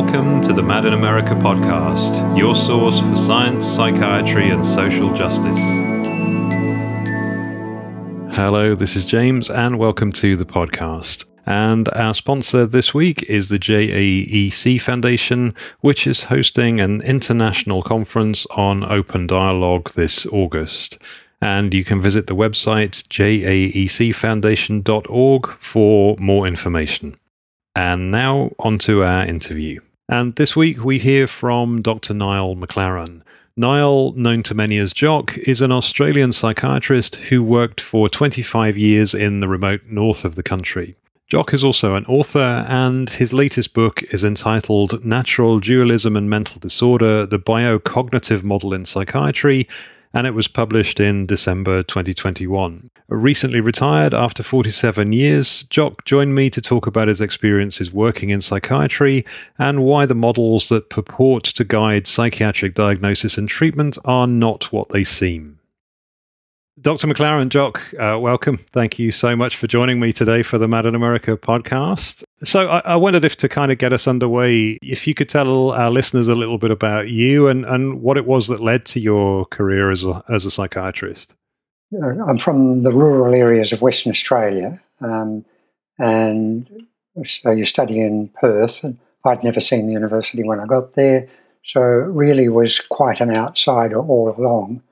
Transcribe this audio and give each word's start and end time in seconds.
Welcome 0.00 0.40
to 0.42 0.52
the 0.54 0.62
Mad 0.62 0.86
in 0.86 0.94
America 0.94 1.34
podcast, 1.34 2.36
your 2.36 2.54
source 2.54 3.00
for 3.00 3.14
science, 3.14 3.66
psychiatry, 3.66 4.48
and 4.48 4.64
social 4.64 5.12
justice. 5.12 5.60
Hello, 8.34 8.74
this 8.74 8.96
is 8.96 9.04
James, 9.04 9.50
and 9.50 9.78
welcome 9.78 10.10
to 10.12 10.36
the 10.36 10.46
podcast. 10.46 11.26
And 11.44 11.90
our 11.90 12.14
sponsor 12.14 12.64
this 12.64 12.94
week 12.94 13.24
is 13.24 13.50
the 13.50 13.58
JAEC 13.58 14.80
Foundation, 14.80 15.54
which 15.80 16.06
is 16.06 16.24
hosting 16.24 16.80
an 16.80 17.02
international 17.02 17.82
conference 17.82 18.46
on 18.52 18.90
open 18.90 19.26
dialogue 19.26 19.90
this 19.90 20.24
August. 20.32 20.96
And 21.42 21.74
you 21.74 21.84
can 21.84 22.00
visit 22.00 22.26
the 22.26 22.34
website 22.34 23.06
jaecfoundation.org 23.08 25.46
for 25.46 26.16
more 26.18 26.46
information. 26.46 27.18
And 27.76 28.10
now 28.10 28.52
onto 28.58 29.02
our 29.02 29.26
interview. 29.26 29.80
And 30.10 30.34
this 30.34 30.56
week 30.56 30.84
we 30.84 30.98
hear 30.98 31.28
from 31.28 31.82
Dr. 31.82 32.12
Niall 32.12 32.56
McLaren. 32.56 33.22
Niall, 33.56 34.10
known 34.16 34.42
to 34.42 34.56
many 34.56 34.76
as 34.76 34.92
Jock, 34.92 35.38
is 35.38 35.62
an 35.62 35.70
Australian 35.70 36.32
psychiatrist 36.32 37.14
who 37.14 37.44
worked 37.44 37.80
for 37.80 38.08
25 38.08 38.76
years 38.76 39.14
in 39.14 39.38
the 39.38 39.46
remote 39.46 39.82
north 39.86 40.24
of 40.24 40.34
the 40.34 40.42
country. 40.42 40.96
Jock 41.28 41.54
is 41.54 41.62
also 41.62 41.94
an 41.94 42.06
author, 42.06 42.66
and 42.68 43.08
his 43.08 43.32
latest 43.32 43.72
book 43.72 44.02
is 44.12 44.24
entitled 44.24 45.04
Natural 45.04 45.60
Dualism 45.60 46.16
and 46.16 46.28
Mental 46.28 46.58
Disorder 46.58 47.24
The 47.24 47.38
Biocognitive 47.38 48.42
Model 48.42 48.74
in 48.74 48.86
Psychiatry 48.86 49.68
and 50.12 50.26
it 50.26 50.34
was 50.34 50.48
published 50.48 51.00
in 51.00 51.26
December 51.26 51.82
2021. 51.82 52.90
Recently 53.08 53.60
retired 53.60 54.12
after 54.14 54.42
47 54.42 55.12
years, 55.12 55.62
Jock 55.64 56.04
joined 56.04 56.34
me 56.34 56.50
to 56.50 56.60
talk 56.60 56.86
about 56.86 57.08
his 57.08 57.20
experiences 57.20 57.92
working 57.92 58.30
in 58.30 58.40
psychiatry 58.40 59.24
and 59.58 59.84
why 59.84 60.06
the 60.06 60.14
models 60.14 60.68
that 60.68 60.90
purport 60.90 61.44
to 61.44 61.64
guide 61.64 62.06
psychiatric 62.06 62.74
diagnosis 62.74 63.38
and 63.38 63.48
treatment 63.48 63.98
are 64.04 64.26
not 64.26 64.72
what 64.72 64.88
they 64.90 65.04
seem. 65.04 65.58
Dr. 66.80 67.08
McLaren 67.08 67.50
Jock, 67.50 67.92
uh, 67.98 68.18
welcome. 68.18 68.56
Thank 68.56 68.98
you 68.98 69.10
so 69.10 69.36
much 69.36 69.56
for 69.56 69.66
joining 69.66 70.00
me 70.00 70.12
today 70.12 70.42
for 70.42 70.56
the 70.56 70.66
Mad 70.66 70.86
in 70.86 70.94
America 70.94 71.36
podcast. 71.36 72.24
So, 72.42 72.68
I, 72.68 72.78
I, 72.80 72.96
wondered 72.96 73.24
if 73.24 73.36
to 73.38 73.50
kind 73.50 73.70
of 73.70 73.76
get 73.76 73.92
us 73.92 74.08
underway, 74.08 74.78
if 74.82 75.06
you 75.06 75.12
could 75.12 75.28
tell 75.28 75.72
our 75.72 75.90
listeners 75.90 76.26
a 76.26 76.34
little 76.34 76.56
bit 76.56 76.70
about 76.70 77.08
you 77.08 77.48
and, 77.48 77.66
and 77.66 78.00
what 78.00 78.16
it 78.16 78.24
was 78.26 78.48
that 78.48 78.60
led 78.60 78.86
to 78.86 79.00
your 79.00 79.44
career 79.44 79.90
as 79.90 80.06
a, 80.06 80.24
as 80.26 80.46
a 80.46 80.50
psychiatrist. 80.50 81.34
I'm 82.28 82.38
from 82.38 82.84
the 82.84 82.92
rural 82.92 83.34
areas 83.34 83.72
of 83.72 83.82
Western 83.82 84.10
Australia, 84.10 84.78
um, 85.00 85.44
and 85.98 86.86
so 87.26 87.50
you 87.50 87.66
study 87.66 88.00
in 88.00 88.28
Perth. 88.40 88.78
And 88.84 88.98
I'd 89.26 89.44
never 89.44 89.60
seen 89.60 89.86
the 89.86 89.92
university 89.92 90.44
when 90.44 90.60
I 90.60 90.66
got 90.66 90.94
there, 90.94 91.28
so 91.64 91.80
really 91.80 92.48
was 92.48 92.78
quite 92.78 93.20
an 93.20 93.30
outsider 93.30 93.98
all 93.98 94.34
along. 94.36 94.82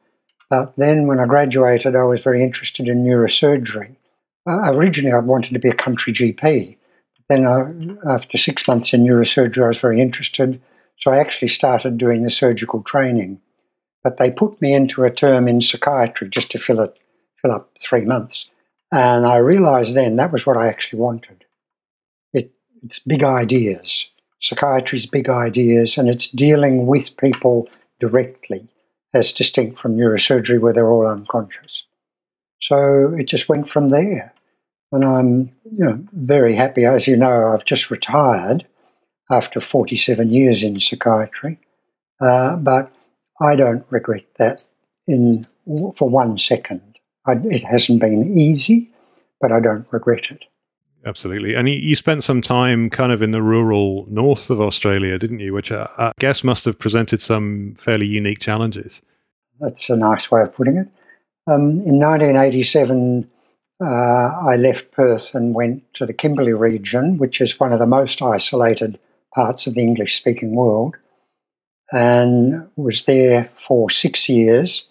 But 0.50 0.76
then 0.76 1.06
when 1.06 1.20
I 1.20 1.26
graduated, 1.26 1.94
I 1.94 2.02
was 2.02 2.20
very 2.20 2.42
interested 2.42 2.88
in 2.88 3.04
neurosurgery. 3.04 3.94
Uh, 4.46 4.72
originally, 4.74 5.12
I'd 5.12 5.24
wanted 5.24 5.52
to 5.54 5.60
be 5.60 5.68
a 5.68 5.74
country 5.74 6.12
GP. 6.12 6.76
Then, 7.28 7.46
I, 7.46 8.12
after 8.12 8.38
six 8.38 8.66
months 8.66 8.92
in 8.92 9.04
neurosurgery, 9.04 9.64
I 9.64 9.68
was 9.68 9.78
very 9.78 10.00
interested. 10.00 10.60
So 10.98 11.10
I 11.10 11.18
actually 11.18 11.48
started 11.48 11.98
doing 11.98 12.22
the 12.22 12.30
surgical 12.30 12.82
training. 12.82 13.40
But 14.02 14.18
they 14.18 14.30
put 14.30 14.60
me 14.62 14.74
into 14.74 15.04
a 15.04 15.10
term 15.10 15.48
in 15.48 15.60
psychiatry 15.60 16.28
just 16.28 16.50
to 16.52 16.58
fill 16.58 16.80
it, 16.80 16.96
fill 17.42 17.52
up 17.52 17.76
three 17.80 18.04
months. 18.04 18.46
And 18.92 19.26
I 19.26 19.36
realized 19.36 19.94
then 19.94 20.16
that 20.16 20.32
was 20.32 20.46
what 20.46 20.56
I 20.56 20.68
actually 20.68 21.00
wanted. 21.00 21.44
It, 22.32 22.52
it's 22.82 22.98
big 22.98 23.22
ideas. 23.22 24.08
Psychiatry's 24.40 25.06
big 25.06 25.28
ideas, 25.28 25.98
and 25.98 26.08
it's 26.08 26.28
dealing 26.28 26.86
with 26.86 27.16
people 27.16 27.68
directly 28.00 28.68
as 29.12 29.32
distinct 29.32 29.80
from 29.80 29.96
neurosurgery 29.96 30.60
where 30.60 30.72
they're 30.72 30.90
all 30.90 31.06
unconscious. 31.06 31.82
So 32.60 33.14
it 33.16 33.24
just 33.24 33.48
went 33.48 33.68
from 33.68 33.90
there. 33.90 34.32
And 34.90 35.04
I'm 35.04 35.50
you 35.64 35.84
know, 35.84 36.04
very 36.12 36.54
happy. 36.54 36.84
As 36.84 37.06
you 37.06 37.16
know, 37.16 37.52
I've 37.52 37.64
just 37.64 37.90
retired 37.90 38.66
after 39.30 39.60
47 39.60 40.30
years 40.30 40.62
in 40.62 40.80
psychiatry. 40.80 41.58
Uh, 42.20 42.56
but 42.56 42.92
I 43.40 43.56
don't 43.56 43.84
regret 43.90 44.24
that 44.38 44.62
in 45.06 45.32
for 45.96 46.08
one 46.08 46.38
second. 46.38 46.82
I, 47.26 47.34
it 47.44 47.64
hasn't 47.64 48.00
been 48.00 48.24
easy, 48.24 48.90
but 49.40 49.52
I 49.52 49.60
don't 49.60 49.90
regret 49.92 50.30
it. 50.30 50.44
Absolutely. 51.06 51.54
And 51.54 51.68
you 51.68 51.94
spent 51.94 52.24
some 52.24 52.42
time 52.42 52.90
kind 52.90 53.12
of 53.12 53.22
in 53.22 53.30
the 53.30 53.42
rural 53.42 54.06
north 54.10 54.50
of 54.50 54.60
Australia, 54.60 55.18
didn't 55.18 55.40
you? 55.40 55.54
Which 55.54 55.70
I 55.70 56.12
guess 56.18 56.42
must 56.42 56.64
have 56.64 56.78
presented 56.78 57.20
some 57.20 57.76
fairly 57.78 58.06
unique 58.06 58.40
challenges. 58.40 59.00
That's 59.60 59.90
a 59.90 59.96
nice 59.96 60.30
way 60.30 60.42
of 60.42 60.54
putting 60.54 60.76
it. 60.76 60.88
Um, 61.50 61.80
in 61.80 61.98
1987, 61.98 63.30
uh, 63.80 64.30
I 64.48 64.56
left 64.56 64.92
Perth 64.92 65.34
and 65.34 65.54
went 65.54 65.82
to 65.94 66.06
the 66.06 66.14
Kimberley 66.14 66.52
region, 66.52 67.18
which 67.18 67.40
is 67.40 67.58
one 67.58 67.72
of 67.72 67.78
the 67.78 67.86
most 67.86 68.20
isolated 68.20 68.98
parts 69.34 69.66
of 69.66 69.74
the 69.74 69.82
English 69.82 70.16
speaking 70.16 70.54
world, 70.54 70.96
and 71.92 72.68
was 72.76 73.04
there 73.04 73.50
for 73.56 73.88
six 73.90 74.28
years. 74.28 74.84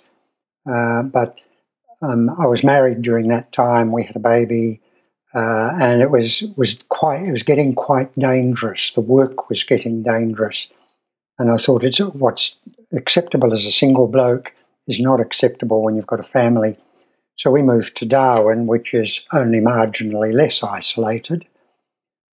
Uh, 0.65 1.03
but 1.03 1.35
um, 2.01 2.29
I 2.29 2.47
was 2.47 2.63
married 2.63 3.01
during 3.01 3.27
that 3.27 3.51
time. 3.51 3.91
We 3.91 4.05
had 4.05 4.15
a 4.15 4.19
baby, 4.19 4.81
uh, 5.33 5.71
and 5.81 6.01
it 6.01 6.11
was 6.11 6.43
was 6.55 6.79
quite 6.89 7.23
it 7.23 7.33
was 7.33 7.43
getting 7.43 7.75
quite 7.75 8.13
dangerous. 8.15 8.91
The 8.91 9.01
work 9.01 9.49
was 9.49 9.63
getting 9.63 10.03
dangerous, 10.03 10.67
and 11.37 11.51
I 11.51 11.57
thought 11.57 11.83
it's 11.83 11.99
what's 11.99 12.55
acceptable 12.93 13.53
as 13.53 13.65
a 13.65 13.71
single 13.71 14.07
bloke 14.07 14.53
is 14.87 15.01
not 15.01 15.19
acceptable 15.19 15.83
when 15.83 15.97
you've 15.97 16.07
got 16.07 16.21
a 16.21 16.23
family. 16.23 16.77
So 17.37 17.51
we 17.51 17.61
moved 17.61 17.95
to 17.97 18.05
Darwin, 18.05 18.65
which 18.65 18.93
is 18.93 19.21
only 19.31 19.59
marginally 19.59 20.33
less 20.33 20.63
isolated, 20.63 21.45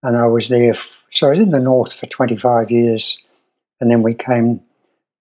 and 0.03 0.16
I 0.16 0.26
was 0.26 0.48
there. 0.48 0.72
F- 0.72 1.04
so 1.12 1.26
I 1.26 1.31
was 1.31 1.41
in 1.41 1.50
the 1.50 1.60
north 1.60 1.92
for 1.92 2.06
25 2.06 2.70
years, 2.70 3.19
and 3.81 3.91
then 3.91 4.03
we 4.03 4.14
came 4.14 4.60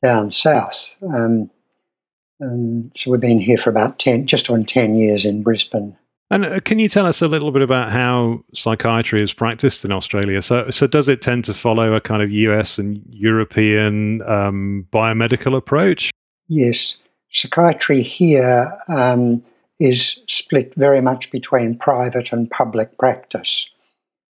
down 0.02 0.32
south. 0.32 0.90
Um, 1.02 1.50
and 2.40 2.92
so 2.96 3.12
we've 3.12 3.22
been 3.22 3.40
here 3.40 3.58
for 3.58 3.70
about 3.70 4.00
10, 4.00 4.28
just 4.28 4.50
on 4.50 4.66
10 4.66 4.96
years 4.96 5.26
in 5.26 5.44
Brisbane. 5.44 5.98
And 6.32 6.46
uh, 6.46 6.60
can 6.62 6.80
you 6.80 6.90
tell 6.90 7.06
us 7.06 7.22
a 7.22 7.28
little 7.28 7.52
bit 7.52 7.62
about 7.62 7.92
how 7.92 8.44
psychiatry 8.54 9.22
is 9.22 9.34
practiced 9.34 9.86
in 9.86 9.92
Australia? 9.92 10.42
So, 10.42 10.70
so 10.70 10.88
does 10.88 11.08
it 11.08 11.22
tend 11.22 11.46
to 11.46 11.54
follow 11.54 11.94
a 11.94 12.02
kind 12.02 12.22
of 12.22 12.32
US 12.32 12.80
and 12.80 13.04
European 13.10 14.22
um, 14.24 14.88
biomedical 14.92 15.56
approach? 15.56 16.12
Yes. 16.48 16.98
Psychiatry 17.32 18.02
here 18.02 18.66
um, 18.88 19.44
is 19.80 20.22
split 20.28 20.74
very 20.76 21.02
much 21.02 21.32
between 21.32 21.78
private 21.78 22.32
and 22.32 22.50
public 22.50 22.98
practice, 22.98 23.70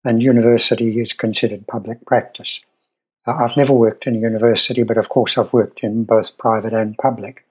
and 0.04 0.22
university 0.22 1.00
is 1.00 1.14
considered 1.14 1.68
public 1.68 2.06
practice. 2.06 2.60
Uh, 3.28 3.44
I've 3.44 3.58
never 3.58 3.74
worked 3.74 4.08
in 4.08 4.16
a 4.16 4.20
university, 4.20 4.84
but 4.84 4.98
of 4.98 5.10
course 5.10 5.38
I've 5.38 5.54
worked 5.54 5.84
in 5.84 6.04
both 6.04 6.38
private 6.38 6.74
and 6.74 6.98
public. 6.98 7.46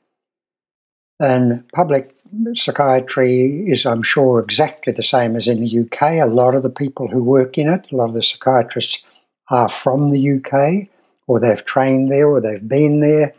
And 1.21 1.69
public 1.73 2.17
psychiatry 2.55 3.65
is, 3.67 3.87
I'm 3.87 4.03
sure, 4.03 4.41
exactly 4.41 4.93
the 4.93 5.05
same 5.05 5.37
as 5.37 5.47
in 5.47 5.61
the 5.61 5.81
UK. 5.81 6.03
A 6.21 6.27
lot 6.27 6.55
of 6.55 6.63
the 6.63 6.71
people 6.71 7.09
who 7.09 7.23
work 7.23 7.57
in 7.59 7.69
it, 7.69 7.87
a 7.93 7.97
lot 7.97 8.09
of 8.09 8.15
the 8.15 8.23
psychiatrists 8.23 9.03
are 9.51 9.69
from 9.69 10.11
the 10.11 10.33
UK, 10.37 10.89
or 11.27 11.39
they've 11.39 11.65
trained 11.65 12.11
there, 12.11 12.29
or 12.29 12.41
they've 12.41 12.67
been 12.67 13.01
there. 13.01 13.35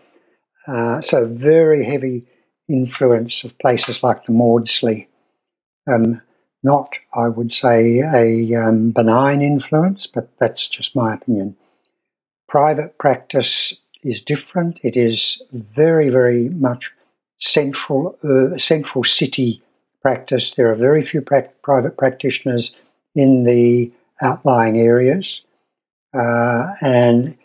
Uh, 0.67 1.01
so, 1.01 1.27
very 1.27 1.83
heavy 1.83 2.25
influence 2.69 3.43
of 3.43 3.57
places 3.59 4.03
like 4.03 4.25
the 4.25 4.33
Maudsley. 4.33 5.07
Um, 5.87 6.21
not, 6.63 6.95
I 7.15 7.27
would 7.27 7.53
say, 7.53 7.99
a 7.99 8.55
um, 8.55 8.91
benign 8.91 9.41
influence, 9.41 10.07
but 10.07 10.29
that's 10.39 10.67
just 10.67 10.95
my 10.95 11.13
opinion. 11.13 11.55
Private 12.47 12.97
practice 12.97 13.77
is 14.03 14.21
different. 14.21 14.79
It 14.83 14.97
is 14.97 15.41
very, 15.51 16.09
very 16.09 16.49
much 16.49 16.91
central 17.39 18.17
uh, 18.23 18.57
central 18.57 19.03
city 19.03 19.61
practice. 20.01 20.53
There 20.53 20.71
are 20.71 20.75
very 20.75 21.03
few 21.03 21.21
pra- 21.21 21.51
private 21.63 21.97
practitioners 21.97 22.75
in 23.13 23.43
the 23.43 23.91
outlying 24.21 24.79
areas, 24.79 25.41
uh, 26.13 26.67
and 26.81 27.37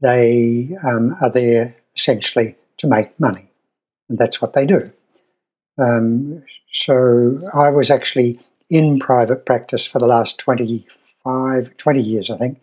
they 0.00 0.76
um, 0.86 1.16
are 1.20 1.30
there 1.30 1.76
essentially 1.96 2.56
to 2.78 2.86
make 2.86 3.18
money, 3.18 3.50
and 4.08 4.18
that's 4.18 4.42
what 4.42 4.54
they 4.54 4.66
do. 4.66 4.80
Um, 5.82 6.44
so 6.72 7.40
I 7.54 7.70
was 7.70 7.90
actually 7.90 8.40
in 8.70 8.98
private 9.00 9.46
practice 9.46 9.86
for 9.86 9.98
the 10.00 10.06
last 10.06 10.38
25, 10.38 11.76
20 11.76 12.02
years, 12.02 12.30
I 12.30 12.36
think, 12.36 12.60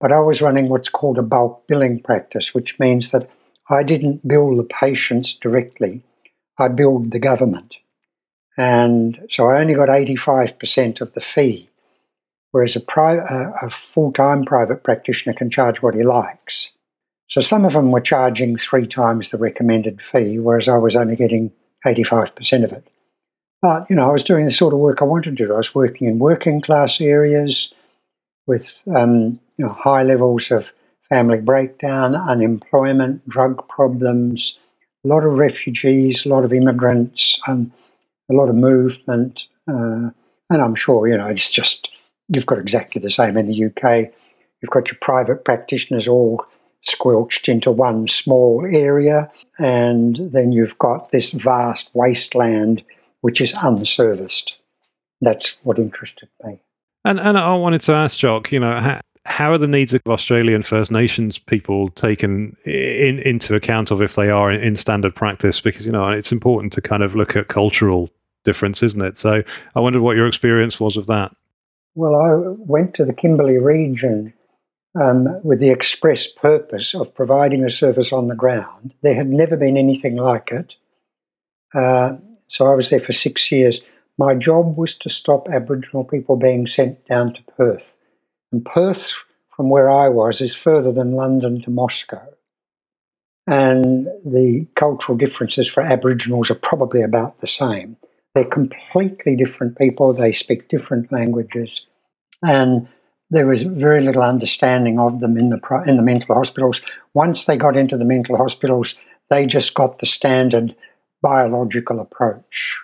but 0.00 0.12
I 0.12 0.20
was 0.20 0.42
running 0.42 0.68
what's 0.68 0.88
called 0.88 1.18
a 1.18 1.22
bulk 1.22 1.66
billing 1.68 2.02
practice, 2.02 2.54
which 2.54 2.78
means 2.80 3.10
that 3.10 3.30
I 3.70 3.82
didn't 3.84 4.26
bill 4.28 4.56
the 4.56 4.64
patients 4.64 5.34
directly, 5.34 6.02
I 6.58 6.68
billed 6.68 7.12
the 7.12 7.20
government. 7.20 7.76
And 8.58 9.26
so 9.30 9.46
I 9.46 9.60
only 9.60 9.74
got 9.74 9.88
85% 9.88 11.00
of 11.00 11.14
the 11.14 11.20
fee. 11.22 11.68
whereas 12.52 12.76
a, 12.76 12.80
pri- 12.80 13.16
a, 13.18 13.66
a 13.66 13.70
full 13.70 14.12
time 14.12 14.44
private 14.44 14.82
practitioner 14.84 15.34
can 15.34 15.50
charge 15.50 15.82
what 15.82 15.94
he 15.94 16.02
likes. 16.02 16.70
So 17.30 17.40
some 17.40 17.64
of 17.64 17.74
them 17.74 17.92
were 17.92 18.00
charging 18.00 18.56
three 18.56 18.88
times 18.88 19.30
the 19.30 19.38
recommended 19.38 20.02
fee, 20.02 20.38
whereas 20.40 20.68
I 20.68 20.76
was 20.76 20.96
only 20.96 21.14
getting 21.14 21.52
85% 21.86 22.64
of 22.64 22.72
it. 22.72 22.86
But, 23.62 23.88
you 23.88 23.96
know, 23.96 24.08
I 24.08 24.12
was 24.12 24.24
doing 24.24 24.46
the 24.46 24.50
sort 24.50 24.74
of 24.74 24.80
work 24.80 25.00
I 25.00 25.04
wanted 25.04 25.36
to 25.36 25.46
do. 25.46 25.54
I 25.54 25.58
was 25.58 25.74
working 25.74 26.08
in 26.08 26.18
working 26.18 26.60
class 26.60 27.00
areas 27.00 27.72
with, 28.46 28.82
um, 28.94 29.38
you 29.56 29.64
know, 29.64 29.72
high 29.72 30.02
levels 30.02 30.50
of 30.50 30.72
family 31.08 31.40
breakdown, 31.40 32.16
unemployment, 32.16 33.28
drug 33.28 33.68
problems, 33.68 34.58
a 35.04 35.08
lot 35.08 35.24
of 35.24 35.32
refugees, 35.32 36.26
a 36.26 36.28
lot 36.28 36.44
of 36.44 36.52
immigrants, 36.52 37.38
and 37.46 37.70
a 38.28 38.34
lot 38.34 38.48
of 38.48 38.56
movement. 38.56 39.44
Uh, 39.68 40.10
and 40.50 40.62
I'm 40.62 40.74
sure, 40.74 41.06
you 41.06 41.16
know, 41.16 41.28
it's 41.28 41.50
just, 41.50 41.88
you've 42.28 42.46
got 42.46 42.58
exactly 42.58 43.00
the 43.00 43.10
same 43.10 43.36
in 43.36 43.46
the 43.46 43.66
UK. 43.66 44.12
You've 44.60 44.70
got 44.70 44.90
your 44.90 44.98
private 45.00 45.44
practitioners 45.44 46.08
all 46.08 46.44
squelched 46.82 47.48
into 47.48 47.70
one 47.70 48.08
small 48.08 48.66
area, 48.72 49.30
and 49.58 50.16
then 50.32 50.52
you've 50.52 50.78
got 50.78 51.10
this 51.10 51.32
vast 51.32 51.90
wasteland 51.94 52.82
which 53.20 53.40
is 53.40 53.54
unserviced. 53.62 54.60
That's 55.20 55.56
what 55.62 55.78
interested 55.78 56.28
me. 56.44 56.60
And 57.04 57.20
and 57.20 57.38
I 57.38 57.54
wanted 57.54 57.82
to 57.82 57.92
ask 57.92 58.18
Jock, 58.18 58.52
you 58.52 58.60
know, 58.60 58.80
how, 58.80 59.00
how 59.24 59.52
are 59.52 59.58
the 59.58 59.68
needs 59.68 59.94
of 59.94 60.00
Australian 60.08 60.62
First 60.62 60.90
Nations 60.90 61.38
people 61.38 61.88
taken 61.90 62.56
in, 62.64 63.18
into 63.20 63.54
account 63.54 63.90
of 63.90 64.00
if 64.02 64.14
they 64.14 64.30
are 64.30 64.50
in 64.50 64.76
standard 64.76 65.14
practice? 65.14 65.60
Because 65.60 65.86
you 65.86 65.92
know 65.92 66.08
it's 66.08 66.32
important 66.32 66.72
to 66.74 66.80
kind 66.82 67.02
of 67.02 67.14
look 67.14 67.36
at 67.36 67.48
cultural 67.48 68.10
difference, 68.44 68.82
isn't 68.82 69.02
it? 69.02 69.16
So 69.18 69.42
I 69.74 69.80
wondered 69.80 70.02
what 70.02 70.16
your 70.16 70.26
experience 70.26 70.80
was 70.80 70.96
of 70.96 71.06
that. 71.06 71.34
Well, 71.94 72.14
I 72.14 72.54
went 72.58 72.94
to 72.94 73.04
the 73.04 73.12
Kimberley 73.12 73.58
region 73.58 74.32
um, 74.98 75.40
with 75.44 75.60
the 75.60 75.70
express 75.70 76.26
purpose 76.26 76.94
of 76.94 77.14
providing 77.14 77.64
a 77.64 77.70
service 77.70 78.12
on 78.12 78.28
the 78.28 78.34
ground. 78.34 78.94
There 79.02 79.14
had 79.14 79.28
never 79.28 79.56
been 79.56 79.76
anything 79.76 80.16
like 80.16 80.50
it. 80.50 80.76
Uh, 81.74 82.16
so 82.48 82.66
I 82.66 82.74
was 82.74 82.90
there 82.90 83.00
for 83.00 83.12
six 83.12 83.52
years. 83.52 83.80
My 84.18 84.34
job 84.34 84.76
was 84.76 84.96
to 84.98 85.10
stop 85.10 85.46
Aboriginal 85.48 86.04
people 86.04 86.36
being 86.36 86.66
sent 86.66 87.06
down 87.06 87.34
to 87.34 87.42
Perth. 87.56 87.96
And 88.52 88.64
Perth, 88.64 89.10
from 89.54 89.70
where 89.70 89.88
I 89.88 90.08
was, 90.08 90.40
is 90.40 90.56
further 90.56 90.92
than 90.92 91.12
London 91.12 91.62
to 91.62 91.70
Moscow. 91.70 92.26
And 93.46 94.06
the 94.24 94.66
cultural 94.74 95.16
differences 95.16 95.68
for 95.68 95.82
Aboriginals 95.82 96.50
are 96.50 96.56
probably 96.56 97.02
about 97.02 97.40
the 97.40 97.48
same. 97.48 97.96
They're 98.34 98.44
completely 98.44 99.36
different 99.36 99.78
people, 99.78 100.12
they 100.12 100.32
speak 100.32 100.68
different 100.68 101.12
languages. 101.12 101.86
And 102.46 102.88
there 103.30 103.46
was 103.46 103.62
very 103.62 104.00
little 104.00 104.22
understanding 104.22 104.98
of 104.98 105.20
them 105.20 105.36
in 105.36 105.50
the 105.50 105.84
in 105.86 105.96
the 105.96 106.02
mental 106.02 106.34
hospitals. 106.34 106.82
Once 107.14 107.44
they 107.44 107.56
got 107.56 107.76
into 107.76 107.96
the 107.96 108.04
mental 108.04 108.36
hospitals, 108.36 108.96
they 109.28 109.46
just 109.46 109.74
got 109.74 109.98
the 109.98 110.06
standard 110.06 110.74
biological 111.22 112.00
approach, 112.00 112.78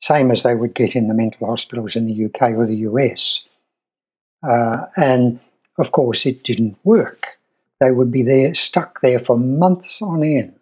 same 0.00 0.30
as 0.30 0.42
they 0.42 0.54
would 0.54 0.74
get 0.74 0.94
in 0.94 1.08
the 1.08 1.14
mental 1.14 1.48
hospitals 1.48 1.96
in 1.96 2.06
the 2.06 2.24
UK 2.26 2.52
or 2.52 2.66
the 2.66 2.86
US. 2.88 3.40
Uh, 4.42 4.86
and 4.96 5.40
of 5.78 5.90
course, 5.90 6.24
it 6.24 6.44
didn't 6.44 6.76
work. 6.84 7.38
They 7.80 7.90
would 7.90 8.12
be 8.12 8.22
there, 8.22 8.54
stuck 8.54 9.00
there 9.00 9.18
for 9.18 9.36
months 9.36 10.00
on 10.00 10.22
end. 10.22 10.58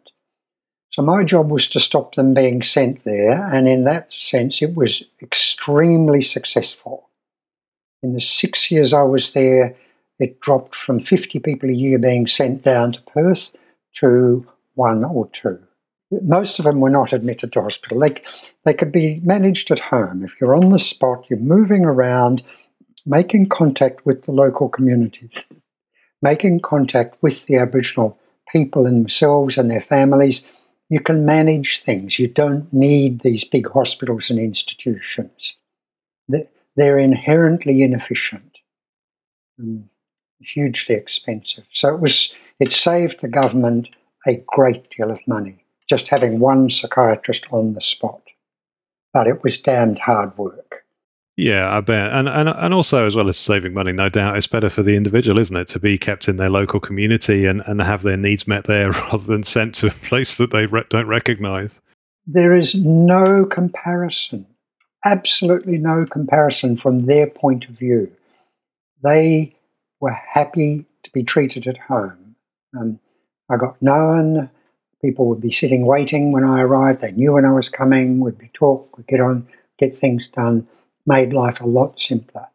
So 0.90 1.02
my 1.02 1.24
job 1.24 1.50
was 1.50 1.68
to 1.68 1.80
stop 1.80 2.14
them 2.14 2.34
being 2.34 2.62
sent 2.62 3.04
there, 3.04 3.46
and 3.52 3.68
in 3.68 3.84
that 3.84 4.12
sense, 4.12 4.62
it 4.62 4.74
was 4.74 5.02
extremely 5.22 6.22
successful. 6.22 7.08
In 8.02 8.14
the 8.14 8.20
six 8.20 8.70
years 8.70 8.92
I 8.92 9.02
was 9.02 9.32
there, 9.32 9.76
it 10.18 10.40
dropped 10.40 10.74
from 10.74 11.00
50 11.00 11.38
people 11.40 11.70
a 11.70 11.74
year 11.74 11.98
being 11.98 12.26
sent 12.26 12.62
down 12.62 12.92
to 12.92 13.02
Perth 13.02 13.52
to 13.94 14.46
one 14.74 15.04
or 15.04 15.28
two 15.30 15.58
most 16.20 16.58
of 16.58 16.64
them 16.64 16.80
were 16.80 16.90
not 16.90 17.12
admitted 17.12 17.52
to 17.52 17.62
hospital. 17.62 18.00
They, 18.00 18.22
they 18.64 18.74
could 18.74 18.92
be 18.92 19.20
managed 19.24 19.70
at 19.70 19.78
home. 19.78 20.24
If 20.24 20.34
you're 20.40 20.54
on 20.54 20.70
the 20.70 20.78
spot, 20.78 21.24
you're 21.30 21.38
moving 21.38 21.84
around, 21.84 22.42
making 23.06 23.48
contact 23.48 24.04
with 24.04 24.24
the 24.24 24.32
local 24.32 24.68
communities, 24.68 25.46
making 26.22 26.60
contact 26.60 27.22
with 27.22 27.46
the 27.46 27.56
Aboriginal 27.56 28.18
people 28.50 28.84
themselves 28.84 29.56
and 29.56 29.70
their 29.70 29.80
families, 29.80 30.44
you 30.90 31.00
can 31.00 31.24
manage 31.24 31.80
things. 31.80 32.18
You 32.18 32.28
don't 32.28 32.70
need 32.72 33.20
these 33.20 33.44
big 33.44 33.70
hospitals 33.70 34.28
and 34.28 34.38
institutions. 34.38 35.54
They're 36.76 36.98
inherently 36.98 37.82
inefficient 37.82 38.58
and 39.58 39.88
hugely 40.40 40.94
expensive. 40.94 41.64
So 41.72 41.94
it 41.94 42.00
was 42.00 42.32
it 42.58 42.72
saved 42.72 43.20
the 43.20 43.28
government 43.28 43.88
a 44.26 44.42
great 44.46 44.90
deal 44.90 45.10
of 45.10 45.26
money 45.26 45.62
just 45.88 46.08
having 46.08 46.38
one 46.38 46.70
psychiatrist 46.70 47.44
on 47.50 47.74
the 47.74 47.80
spot. 47.82 48.22
But 49.12 49.26
it 49.26 49.42
was 49.42 49.58
damned 49.58 49.98
hard 49.98 50.36
work. 50.38 50.84
Yeah, 51.36 51.76
I 51.76 51.80
bet. 51.80 52.12
And, 52.12 52.28
and 52.28 52.48
and 52.48 52.74
also 52.74 53.06
as 53.06 53.16
well 53.16 53.28
as 53.28 53.36
saving 53.36 53.74
money, 53.74 53.92
no 53.92 54.08
doubt 54.08 54.36
it's 54.36 54.46
better 54.46 54.70
for 54.70 54.82
the 54.82 54.96
individual, 54.96 55.38
isn't 55.38 55.56
it, 55.56 55.68
to 55.68 55.80
be 55.80 55.98
kept 55.98 56.28
in 56.28 56.36
their 56.36 56.50
local 56.50 56.78
community 56.78 57.46
and, 57.46 57.62
and 57.66 57.82
have 57.82 58.02
their 58.02 58.16
needs 58.16 58.46
met 58.46 58.64
there 58.64 58.90
rather 59.12 59.24
than 59.24 59.42
sent 59.42 59.74
to 59.76 59.86
a 59.86 59.90
place 59.90 60.36
that 60.36 60.50
they 60.50 60.66
re- 60.66 60.84
don't 60.88 61.08
recognize. 61.08 61.80
There 62.26 62.52
is 62.52 62.74
no 62.74 63.44
comparison, 63.46 64.46
absolutely 65.04 65.78
no 65.78 66.06
comparison 66.06 66.76
from 66.76 67.06
their 67.06 67.26
point 67.26 67.64
of 67.68 67.78
view. 67.78 68.12
They 69.02 69.56
were 70.00 70.12
happy 70.12 70.86
to 71.02 71.10
be 71.12 71.24
treated 71.24 71.66
at 71.66 71.78
home. 71.78 72.36
Um, 72.76 73.00
I 73.50 73.56
got 73.56 73.80
known 73.82 74.50
People 75.02 75.26
would 75.26 75.40
be 75.40 75.52
sitting 75.52 75.84
waiting 75.84 76.30
when 76.30 76.44
I 76.44 76.62
arrived. 76.62 77.00
They 77.00 77.10
knew 77.10 77.32
when 77.32 77.44
I 77.44 77.50
was 77.50 77.68
coming, 77.68 78.20
would 78.20 78.38
be 78.38 78.50
talk, 78.54 78.96
would 78.96 79.08
get 79.08 79.20
on, 79.20 79.48
get 79.76 79.96
things 79.96 80.28
done, 80.28 80.68
made 81.04 81.32
life 81.32 81.60
a 81.60 81.66
lot 81.66 82.00
simpler. 82.00 82.46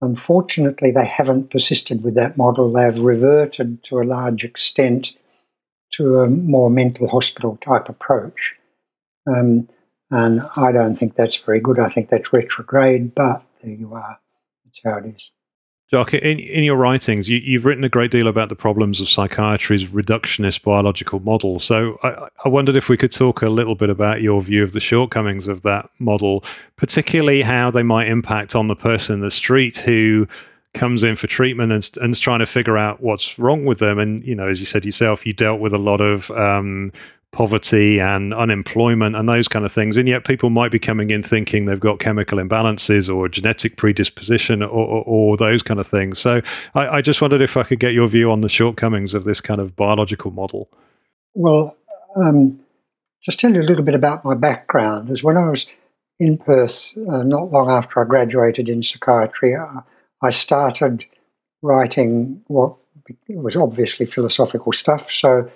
Unfortunately, 0.00 0.90
they 0.90 1.06
haven't 1.06 1.50
persisted 1.50 2.02
with 2.02 2.14
that 2.14 2.38
model. 2.38 2.72
They've 2.72 2.98
reverted 2.98 3.84
to 3.84 3.98
a 3.98 4.04
large 4.04 4.42
extent 4.42 5.12
to 5.92 6.20
a 6.20 6.30
more 6.30 6.70
mental 6.70 7.08
hospital 7.08 7.58
type 7.60 7.90
approach. 7.90 8.54
Um, 9.26 9.68
and 10.10 10.40
I 10.56 10.72
don't 10.72 10.96
think 10.96 11.16
that's 11.16 11.36
very 11.36 11.60
good. 11.60 11.78
I 11.78 11.88
think 11.88 12.10
that's 12.10 12.32
retrograde, 12.32 13.14
but 13.14 13.42
there 13.62 13.74
you 13.74 13.92
are. 13.92 14.20
That's 14.64 14.80
how 14.84 14.98
it 14.98 15.14
is. 15.14 15.30
Jock, 15.90 16.14
in, 16.14 16.40
in 16.40 16.64
your 16.64 16.76
writings, 16.76 17.28
you, 17.28 17.58
have 17.58 17.64
written 17.64 17.84
a 17.84 17.88
great 17.88 18.10
deal 18.10 18.26
about 18.26 18.48
the 18.48 18.56
problems 18.56 19.00
of 19.00 19.08
psychiatry's 19.08 19.84
reductionist 19.84 20.64
biological 20.64 21.20
model. 21.20 21.60
So 21.60 21.98
I, 22.02 22.28
I, 22.44 22.48
wondered 22.48 22.74
if 22.74 22.88
we 22.88 22.96
could 22.96 23.12
talk 23.12 23.40
a 23.40 23.48
little 23.48 23.76
bit 23.76 23.88
about 23.88 24.20
your 24.20 24.42
view 24.42 24.64
of 24.64 24.72
the 24.72 24.80
shortcomings 24.80 25.46
of 25.46 25.62
that 25.62 25.88
model, 26.00 26.42
particularly 26.74 27.42
how 27.42 27.70
they 27.70 27.84
might 27.84 28.08
impact 28.08 28.56
on 28.56 28.66
the 28.66 28.74
person 28.74 29.14
in 29.14 29.20
the 29.20 29.30
street 29.30 29.76
who 29.76 30.26
comes 30.74 31.04
in 31.04 31.14
for 31.14 31.28
treatment 31.28 31.70
and, 31.70 31.88
and 32.00 32.12
is 32.12 32.20
trying 32.20 32.40
to 32.40 32.46
figure 32.46 32.76
out 32.76 33.00
what's 33.00 33.38
wrong 33.38 33.64
with 33.64 33.78
them. 33.78 34.00
And, 34.00 34.24
you 34.24 34.34
know, 34.34 34.48
as 34.48 34.58
you 34.58 34.66
said 34.66 34.84
yourself, 34.84 35.24
you 35.24 35.32
dealt 35.32 35.60
with 35.60 35.72
a 35.72 35.78
lot 35.78 36.00
of 36.00 36.32
um, 36.32 36.92
poverty 37.32 38.00
and 38.00 38.32
unemployment 38.32 39.14
and 39.14 39.28
those 39.28 39.46
kind 39.46 39.64
of 39.64 39.72
things. 39.72 39.96
And 39.96 40.08
yet 40.08 40.24
people 40.24 40.48
might 40.48 40.70
be 40.70 40.78
coming 40.78 41.10
in 41.10 41.22
thinking 41.22 41.66
they've 41.66 41.78
got 41.78 41.98
chemical 41.98 42.38
imbalances 42.38 43.14
or 43.14 43.28
genetic 43.28 43.76
predisposition 43.76 44.62
or, 44.62 44.68
or, 44.68 45.04
or 45.04 45.36
those 45.36 45.62
kind 45.62 45.78
of 45.78 45.86
things. 45.86 46.18
So 46.18 46.40
I, 46.74 46.88
I, 46.88 47.00
just 47.02 47.20
wondered 47.20 47.42
if 47.42 47.56
I 47.56 47.62
could 47.62 47.78
get 47.78 47.92
your 47.92 48.08
view 48.08 48.32
on 48.32 48.40
the 48.40 48.48
shortcomings 48.48 49.12
of 49.12 49.24
this 49.24 49.40
kind 49.40 49.60
of 49.60 49.76
biological 49.76 50.30
model. 50.30 50.70
Well, 51.34 51.76
um, 52.16 52.60
just 53.22 53.38
tell 53.38 53.52
you 53.52 53.60
a 53.60 53.68
little 53.68 53.84
bit 53.84 53.94
about 53.94 54.24
my 54.24 54.34
background. 54.34 55.10
Is 55.10 55.22
when 55.22 55.36
I 55.36 55.50
was 55.50 55.66
in 56.18 56.38
Perth, 56.38 56.96
uh, 57.10 57.22
not 57.22 57.52
long 57.52 57.70
after 57.70 58.00
I 58.00 58.04
graduated 58.04 58.68
in 58.68 58.82
psychiatry, 58.82 59.54
uh, 59.54 59.80
I 60.22 60.30
started 60.30 61.04
writing 61.60 62.42
what 62.46 62.76
was 63.28 63.56
obviously 63.56 64.06
philosophical 64.06 64.72
stuff. 64.72 65.10
So 65.10 65.50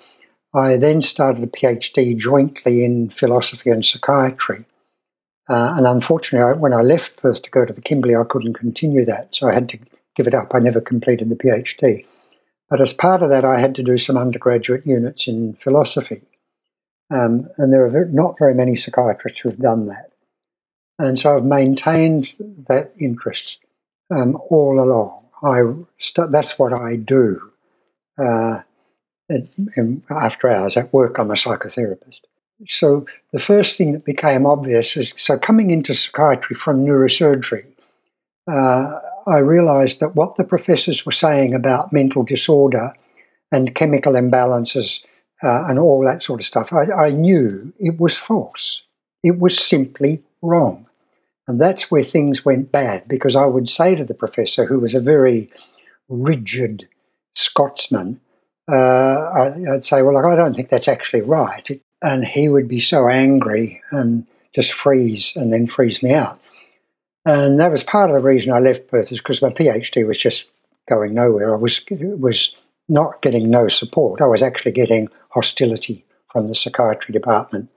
I 0.53 0.77
then 0.77 1.01
started 1.01 1.43
a 1.43 1.47
PhD 1.47 2.17
jointly 2.17 2.83
in 2.83 3.09
philosophy 3.09 3.69
and 3.69 3.85
psychiatry. 3.85 4.65
Uh, 5.49 5.75
and 5.77 5.85
unfortunately, 5.85 6.45
I, 6.45 6.53
when 6.53 6.73
I 6.73 6.81
left 6.81 7.21
Perth 7.21 7.41
to 7.43 7.51
go 7.51 7.65
to 7.65 7.73
the 7.73 7.81
Kimberley, 7.81 8.15
I 8.15 8.23
couldn't 8.27 8.53
continue 8.53 9.05
that. 9.05 9.29
So 9.31 9.47
I 9.47 9.53
had 9.53 9.69
to 9.69 9.79
give 10.15 10.27
it 10.27 10.33
up. 10.33 10.49
I 10.53 10.59
never 10.59 10.81
completed 10.81 11.29
the 11.29 11.35
PhD. 11.35 12.05
But 12.69 12.81
as 12.81 12.93
part 12.93 13.21
of 13.21 13.29
that, 13.29 13.43
I 13.43 13.59
had 13.59 13.75
to 13.75 13.83
do 13.83 13.97
some 13.97 14.17
undergraduate 14.17 14.85
units 14.85 15.27
in 15.27 15.53
philosophy. 15.55 16.21
Um, 17.13 17.49
and 17.57 17.73
there 17.73 17.85
are 17.85 18.05
not 18.05 18.39
very 18.39 18.53
many 18.53 18.75
psychiatrists 18.75 19.41
who 19.41 19.49
have 19.49 19.59
done 19.59 19.87
that. 19.87 20.11
And 20.97 21.19
so 21.19 21.35
I've 21.35 21.43
maintained 21.43 22.27
that 22.69 22.93
interest 22.99 23.59
um, 24.15 24.37
all 24.49 24.81
along. 24.81 25.27
I 25.43 25.61
that's 26.29 26.59
what 26.59 26.73
I 26.73 26.95
do. 26.95 27.51
Uh, 28.17 28.59
after 30.09 30.49
hours 30.49 30.77
at 30.77 30.93
work, 30.93 31.17
I'm 31.17 31.31
a 31.31 31.35
psychotherapist. 31.35 32.19
So 32.67 33.05
the 33.31 33.39
first 33.39 33.77
thing 33.77 33.91
that 33.93 34.05
became 34.05 34.45
obvious 34.45 34.95
is 34.95 35.13
so 35.17 35.37
coming 35.37 35.71
into 35.71 35.93
psychiatry 35.93 36.55
from 36.55 36.85
neurosurgery, 36.85 37.65
uh, 38.51 38.99
I 39.27 39.39
realized 39.39 39.99
that 39.99 40.15
what 40.15 40.35
the 40.35 40.43
professors 40.43 41.05
were 41.05 41.11
saying 41.11 41.55
about 41.55 41.93
mental 41.93 42.23
disorder 42.23 42.93
and 43.51 43.75
chemical 43.75 44.13
imbalances 44.13 45.05
uh, 45.43 45.63
and 45.67 45.79
all 45.79 46.03
that 46.05 46.23
sort 46.23 46.39
of 46.39 46.45
stuff, 46.45 46.71
I, 46.71 47.07
I 47.07 47.09
knew 47.09 47.73
it 47.79 47.99
was 47.99 48.17
false. 48.17 48.83
It 49.23 49.39
was 49.39 49.57
simply 49.57 50.23
wrong. 50.41 50.87
And 51.47 51.59
that's 51.59 51.89
where 51.89 52.03
things 52.03 52.45
went 52.45 52.71
bad 52.71 53.07
because 53.07 53.35
I 53.35 53.45
would 53.45 53.69
say 53.69 53.95
to 53.95 54.05
the 54.05 54.13
professor, 54.13 54.65
who 54.65 54.79
was 54.79 54.95
a 54.95 55.01
very 55.01 55.51
rigid 56.07 56.87
Scotsman, 57.33 58.19
uh, 58.67 59.51
I'd 59.73 59.85
say, 59.85 60.01
Well, 60.01 60.13
look, 60.13 60.25
I 60.25 60.35
don't 60.35 60.53
think 60.53 60.69
that's 60.69 60.87
actually 60.87 61.21
right. 61.21 61.67
And 62.01 62.25
he 62.25 62.49
would 62.49 62.67
be 62.67 62.79
so 62.79 63.07
angry 63.07 63.81
and 63.91 64.25
just 64.53 64.73
freeze 64.73 65.33
and 65.35 65.53
then 65.53 65.67
freeze 65.67 66.01
me 66.01 66.13
out. 66.13 66.39
And 67.25 67.59
that 67.59 67.71
was 67.71 67.83
part 67.83 68.09
of 68.09 68.15
the 68.15 68.21
reason 68.21 68.51
I 68.51 68.59
left 68.59 68.87
Perth 68.87 69.11
is 69.11 69.19
because 69.19 69.41
my 69.41 69.49
PhD 69.49 70.05
was 70.05 70.17
just 70.17 70.45
going 70.89 71.13
nowhere. 71.13 71.55
I 71.55 71.59
was 71.59 71.81
was 71.89 72.55
not 72.89 73.21
getting 73.21 73.49
no 73.49 73.67
support. 73.67 74.21
I 74.21 74.27
was 74.27 74.41
actually 74.41 74.71
getting 74.71 75.07
hostility 75.29 76.03
from 76.31 76.47
the 76.47 76.55
psychiatry 76.55 77.13
department. 77.13 77.69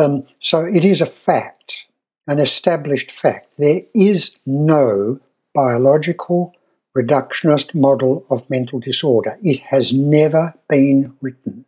Um, 0.00 0.26
so 0.40 0.64
it 0.64 0.84
is 0.84 1.00
a 1.00 1.06
fact, 1.06 1.84
an 2.26 2.38
established 2.38 3.12
fact. 3.12 3.48
There 3.58 3.80
is 3.94 4.36
no 4.46 5.20
biological 5.54 6.54
reductionist 6.96 7.74
model 7.74 8.24
of 8.30 8.48
mental 8.50 8.80
disorder. 8.80 9.32
It 9.42 9.60
has 9.60 9.92
never 9.92 10.54
been 10.68 11.16
written. 11.20 11.64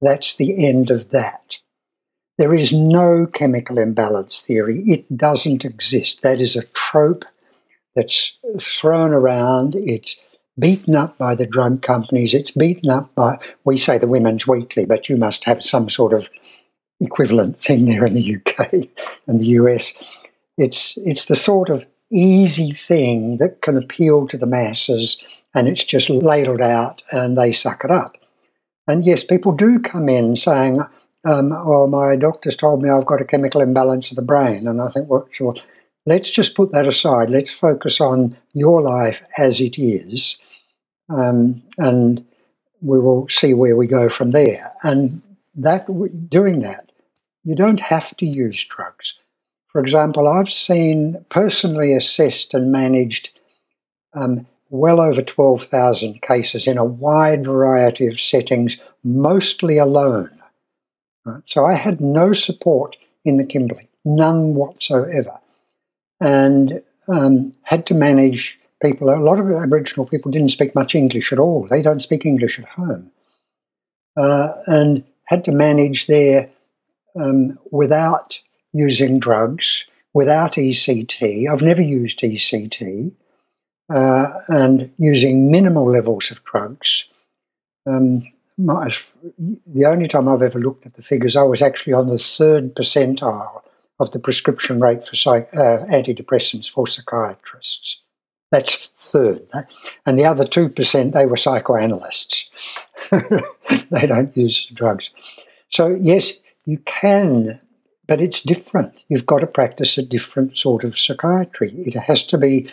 That's 0.00 0.34
the 0.34 0.66
end 0.66 0.90
of 0.90 1.10
that. 1.10 1.58
There 2.38 2.54
is 2.54 2.72
no 2.72 3.26
chemical 3.26 3.78
imbalance 3.78 4.42
theory. 4.42 4.82
It 4.86 5.16
doesn't 5.16 5.64
exist. 5.64 6.22
That 6.22 6.40
is 6.40 6.56
a 6.56 6.66
trope 6.66 7.24
that's 7.94 8.38
thrown 8.60 9.12
around. 9.12 9.74
It's 9.76 10.18
beaten 10.58 10.94
up 10.94 11.18
by 11.18 11.34
the 11.34 11.46
drug 11.46 11.82
companies. 11.82 12.34
It's 12.34 12.50
beaten 12.50 12.90
up 12.90 13.14
by, 13.14 13.36
we 13.64 13.78
say 13.78 13.98
the 13.98 14.08
Women's 14.08 14.46
Weekly, 14.46 14.86
but 14.86 15.08
you 15.08 15.16
must 15.16 15.44
have 15.44 15.64
some 15.64 15.90
sort 15.90 16.12
of 16.12 16.28
equivalent 17.00 17.60
thing 17.60 17.86
there 17.86 18.04
in 18.04 18.14
the 18.14 18.36
UK 18.36 18.72
and 19.26 19.40
the 19.40 19.46
US. 19.46 19.92
It's, 20.56 20.96
it's 21.04 21.26
the 21.26 21.36
sort 21.36 21.68
of 21.68 21.84
easy 22.12 22.72
thing 22.72 23.38
that 23.38 23.62
can 23.62 23.76
appeal 23.76 24.28
to 24.28 24.38
the 24.38 24.46
masses 24.46 25.22
and 25.54 25.68
it's 25.68 25.84
just 25.84 26.10
ladled 26.10 26.60
out 26.60 27.02
and 27.12 27.36
they 27.36 27.52
suck 27.52 27.84
it 27.84 27.90
up. 27.90 28.16
And 28.88 29.04
yes, 29.04 29.24
people 29.24 29.52
do 29.52 29.78
come 29.78 30.08
in 30.08 30.36
saying, 30.36 30.80
um, 31.24 31.50
oh, 31.52 31.86
my 31.86 32.16
doctor's 32.16 32.56
told 32.56 32.82
me 32.82 32.90
I've 32.90 33.06
got 33.06 33.20
a 33.20 33.24
chemical 33.26 33.60
imbalance 33.60 34.10
of 34.10 34.16
the 34.16 34.22
brain. 34.22 34.66
And 34.66 34.80
I 34.80 34.88
think, 34.88 35.08
well, 35.08 35.28
sure, 35.30 35.54
let's 36.04 36.30
just 36.30 36.56
put 36.56 36.72
that 36.72 36.88
aside. 36.88 37.30
Let's 37.30 37.50
focus 37.50 38.00
on 38.00 38.36
your 38.52 38.82
life 38.82 39.22
as 39.38 39.60
it 39.60 39.78
is. 39.78 40.38
Um, 41.08 41.62
and 41.78 42.24
we 42.80 42.98
will 42.98 43.28
see 43.28 43.54
where 43.54 43.76
we 43.76 43.86
go 43.86 44.08
from 44.08 44.32
there. 44.32 44.72
And 44.82 45.22
that 45.54 45.86
doing 46.28 46.60
that, 46.60 46.90
you 47.44 47.54
don't 47.54 47.80
have 47.80 48.16
to 48.16 48.26
use 48.26 48.64
drugs. 48.64 49.14
For 49.72 49.80
example, 49.80 50.28
I've 50.28 50.50
seen 50.50 51.24
personally 51.30 51.94
assessed 51.94 52.52
and 52.52 52.70
managed 52.70 53.30
um, 54.12 54.46
well 54.68 55.00
over 55.00 55.22
12,000 55.22 56.20
cases 56.20 56.66
in 56.66 56.76
a 56.76 56.84
wide 56.84 57.44
variety 57.44 58.06
of 58.06 58.20
settings, 58.20 58.76
mostly 59.02 59.78
alone. 59.78 60.30
Right? 61.24 61.42
So 61.46 61.64
I 61.64 61.74
had 61.74 62.00
no 62.00 62.34
support 62.34 62.96
in 63.24 63.38
the 63.38 63.46
Kimberley, 63.46 63.88
none 64.04 64.54
whatsoever, 64.54 65.38
and 66.20 66.82
um, 67.08 67.54
had 67.62 67.86
to 67.86 67.94
manage 67.94 68.58
people. 68.82 69.08
A 69.08 69.16
lot 69.16 69.38
of 69.38 69.50
Aboriginal 69.50 70.06
people 70.06 70.30
didn't 70.30 70.50
speak 70.50 70.74
much 70.74 70.94
English 70.94 71.32
at 71.32 71.38
all. 71.38 71.66
They 71.70 71.80
don't 71.80 72.02
speak 72.02 72.26
English 72.26 72.58
at 72.58 72.66
home, 72.66 73.10
uh, 74.16 74.54
and 74.66 75.04
had 75.24 75.44
to 75.44 75.52
manage 75.52 76.08
there 76.08 76.50
um, 77.14 77.58
without 77.70 78.40
using 78.72 79.18
drugs, 79.18 79.84
without 80.14 80.54
ECT. 80.54 81.48
I've 81.50 81.62
never 81.62 81.82
used 81.82 82.20
ECT, 82.20 83.12
uh, 83.92 84.26
and 84.48 84.90
using 84.98 85.50
minimal 85.50 85.90
levels 85.90 86.30
of 86.30 86.42
drugs. 86.44 87.04
Um, 87.86 88.22
my, 88.58 88.90
the 89.38 89.86
only 89.86 90.08
time 90.08 90.28
I've 90.28 90.42
ever 90.42 90.58
looked 90.58 90.86
at 90.86 90.94
the 90.94 91.02
figures, 91.02 91.36
I 91.36 91.42
was 91.42 91.62
actually 91.62 91.94
on 91.94 92.08
the 92.08 92.18
third 92.18 92.74
percentile 92.74 93.62
of 93.98 94.10
the 94.12 94.18
prescription 94.18 94.80
rate 94.80 95.06
for 95.06 95.16
psych, 95.16 95.48
uh, 95.54 95.78
antidepressants 95.90 96.70
for 96.70 96.86
psychiatrists. 96.86 98.00
That's 98.50 98.88
third. 98.98 99.40
And 100.04 100.18
the 100.18 100.26
other 100.26 100.44
2%, 100.44 101.12
they 101.12 101.26
were 101.26 101.38
psychoanalysts. 101.38 102.50
they 103.10 104.06
don't 104.06 104.36
use 104.36 104.66
drugs. 104.74 105.08
So, 105.70 105.96
yes, 105.98 106.38
you 106.66 106.78
can, 106.78 107.60
but 108.12 108.20
it's 108.20 108.42
different. 108.42 109.04
You've 109.08 109.24
got 109.24 109.38
to 109.38 109.46
practice 109.46 109.96
a 109.96 110.02
different 110.02 110.58
sort 110.58 110.84
of 110.84 110.98
psychiatry. 110.98 111.70
It 111.78 111.94
has 111.94 112.22
to 112.26 112.36
be 112.36 112.68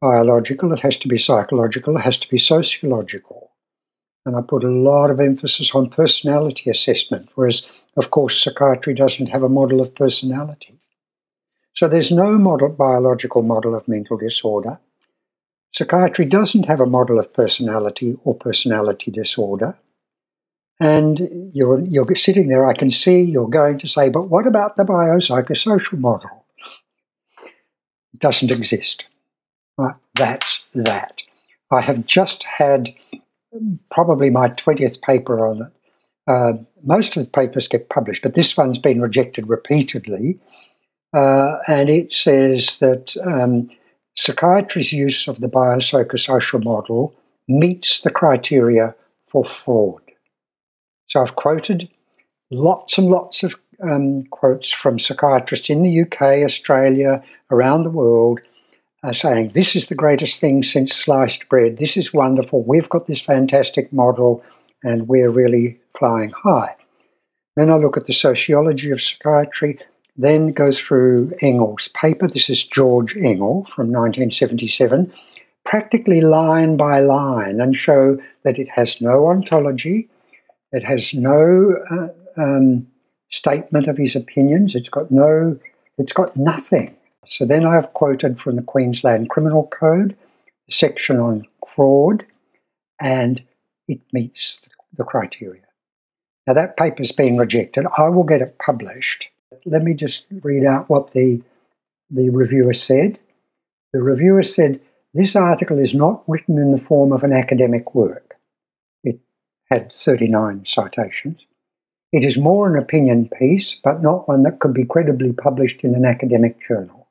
biological, 0.00 0.72
it 0.72 0.78
has 0.78 0.96
to 0.98 1.08
be 1.08 1.18
psychological, 1.18 1.96
it 1.96 2.02
has 2.02 2.18
to 2.18 2.28
be 2.28 2.38
sociological. 2.38 3.50
And 4.24 4.36
I 4.36 4.42
put 4.42 4.62
a 4.62 4.70
lot 4.70 5.10
of 5.10 5.18
emphasis 5.18 5.74
on 5.74 5.90
personality 5.90 6.70
assessment, 6.70 7.30
whereas, 7.34 7.66
of 7.96 8.12
course, 8.12 8.40
psychiatry 8.40 8.94
doesn't 8.94 9.30
have 9.30 9.42
a 9.42 9.48
model 9.48 9.80
of 9.80 9.92
personality. 9.96 10.78
So 11.74 11.88
there's 11.88 12.12
no 12.12 12.38
model, 12.38 12.68
biological 12.68 13.42
model 13.42 13.74
of 13.74 13.88
mental 13.88 14.18
disorder. 14.18 14.78
Psychiatry 15.72 16.26
doesn't 16.26 16.68
have 16.68 16.78
a 16.78 16.86
model 16.86 17.18
of 17.18 17.34
personality 17.34 18.14
or 18.22 18.36
personality 18.36 19.10
disorder. 19.10 19.80
And 20.80 21.50
you're, 21.52 21.80
you're 21.82 22.14
sitting 22.16 22.48
there, 22.48 22.66
I 22.66 22.72
can 22.72 22.90
see 22.90 23.20
you're 23.20 23.48
going 23.48 23.78
to 23.80 23.88
say, 23.88 24.08
but 24.08 24.30
what 24.30 24.46
about 24.46 24.76
the 24.76 24.84
biopsychosocial 24.84 25.98
model? 25.98 26.46
It 28.14 28.20
doesn't 28.20 28.50
exist. 28.50 29.04
Right? 29.76 29.94
That's 30.14 30.64
that. 30.74 31.20
I 31.70 31.82
have 31.82 32.06
just 32.06 32.44
had 32.44 32.90
probably 33.90 34.30
my 34.30 34.48
20th 34.48 35.02
paper 35.02 35.46
on 35.46 35.62
it. 35.62 35.72
Uh, 36.26 36.64
most 36.82 37.16
of 37.16 37.24
the 37.24 37.30
papers 37.30 37.68
get 37.68 37.90
published, 37.90 38.22
but 38.22 38.34
this 38.34 38.56
one's 38.56 38.78
been 38.78 39.00
rejected 39.00 39.48
repeatedly. 39.48 40.38
Uh, 41.14 41.56
and 41.68 41.90
it 41.90 42.14
says 42.14 42.78
that 42.78 43.16
um, 43.24 43.68
psychiatry's 44.16 44.92
use 44.92 45.26
of 45.28 45.40
the 45.40 45.48
biopsychosocial 45.48 46.62
model 46.62 47.14
meets 47.48 48.00
the 48.00 48.10
criteria 48.10 48.94
for 49.24 49.44
fraud. 49.44 50.00
So 51.10 51.20
I've 51.20 51.34
quoted 51.34 51.90
lots 52.52 52.96
and 52.96 53.08
lots 53.08 53.42
of 53.42 53.56
um, 53.82 54.24
quotes 54.30 54.70
from 54.70 55.00
psychiatrists 55.00 55.68
in 55.68 55.82
the 55.82 56.02
UK, 56.02 56.44
Australia, 56.44 57.22
around 57.50 57.82
the 57.82 57.90
world 57.90 58.40
uh, 59.02 59.12
saying, 59.12 59.48
This 59.48 59.74
is 59.74 59.88
the 59.88 59.96
greatest 59.96 60.40
thing 60.40 60.62
since 60.62 60.94
sliced 60.94 61.48
bread. 61.48 61.78
This 61.78 61.96
is 61.96 62.14
wonderful. 62.14 62.62
We've 62.62 62.88
got 62.88 63.08
this 63.08 63.22
fantastic 63.22 63.92
model 63.92 64.44
and 64.84 65.08
we're 65.08 65.30
really 65.30 65.80
flying 65.98 66.32
high. 66.44 66.76
Then 67.56 67.70
I 67.70 67.76
look 67.76 67.96
at 67.96 68.06
the 68.06 68.12
sociology 68.12 68.92
of 68.92 69.02
psychiatry, 69.02 69.80
then 70.16 70.52
go 70.52 70.72
through 70.72 71.32
Engel's 71.42 71.88
paper. 71.88 72.28
This 72.28 72.48
is 72.48 72.62
George 72.62 73.16
Engel 73.16 73.64
from 73.74 73.88
1977, 73.88 75.12
practically 75.64 76.20
line 76.20 76.76
by 76.76 77.00
line, 77.00 77.60
and 77.60 77.76
show 77.76 78.16
that 78.44 78.60
it 78.60 78.68
has 78.76 79.00
no 79.00 79.26
ontology, 79.26 80.08
it 80.72 80.84
has 80.84 81.14
no 81.14 81.76
uh, 81.90 82.08
um, 82.40 82.86
statement 83.28 83.86
of 83.86 83.96
his 83.96 84.16
opinions, 84.16 84.74
it's 84.74 84.88
got 84.88 85.10
no, 85.10 85.58
it's 85.98 86.12
got 86.12 86.36
nothing. 86.36 86.96
So 87.26 87.44
then 87.44 87.64
I've 87.64 87.92
quoted 87.92 88.40
from 88.40 88.56
the 88.56 88.62
Queensland 88.62 89.30
Criminal 89.30 89.66
Code, 89.66 90.16
the 90.66 90.72
section 90.72 91.18
on 91.18 91.46
fraud, 91.74 92.24
and 93.00 93.42
it 93.88 94.00
meets 94.12 94.68
the 94.96 95.04
criteria. 95.04 95.62
Now 96.46 96.54
that 96.54 96.76
paper's 96.76 97.12
been 97.12 97.36
rejected. 97.36 97.86
I 97.96 98.08
will 98.08 98.24
get 98.24 98.40
it 98.40 98.58
published. 98.58 99.28
Let 99.64 99.82
me 99.82 99.94
just 99.94 100.26
read 100.30 100.64
out 100.64 100.88
what 100.88 101.12
the, 101.12 101.42
the 102.10 102.30
reviewer 102.30 102.74
said. 102.74 103.18
The 103.92 104.02
reviewer 104.02 104.42
said, 104.42 104.80
This 105.12 105.36
article 105.36 105.78
is 105.78 105.94
not 105.94 106.22
written 106.26 106.58
in 106.58 106.72
the 106.72 106.78
form 106.78 107.12
of 107.12 107.22
an 107.22 107.32
academic 107.32 107.94
work. 107.94 108.29
Had 109.70 109.92
39 109.92 110.64
citations. 110.66 111.40
It 112.12 112.24
is 112.24 112.36
more 112.36 112.68
an 112.68 112.76
opinion 112.76 113.28
piece, 113.28 113.74
but 113.74 114.02
not 114.02 114.26
one 114.26 114.42
that 114.42 114.58
could 114.58 114.74
be 114.74 114.84
credibly 114.84 115.32
published 115.32 115.84
in 115.84 115.94
an 115.94 116.04
academic 116.04 116.56
journal. 116.66 117.08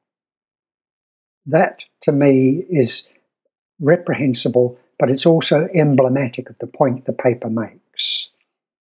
That 1.46 1.84
to 2.02 2.12
me 2.12 2.66
is 2.70 3.08
reprehensible, 3.80 4.78
but 4.98 5.10
it's 5.10 5.26
also 5.26 5.70
emblematic 5.74 6.50
of 6.50 6.58
the 6.60 6.68
point 6.68 7.06
the 7.06 7.14
paper 7.14 7.50
makes. 7.50 8.28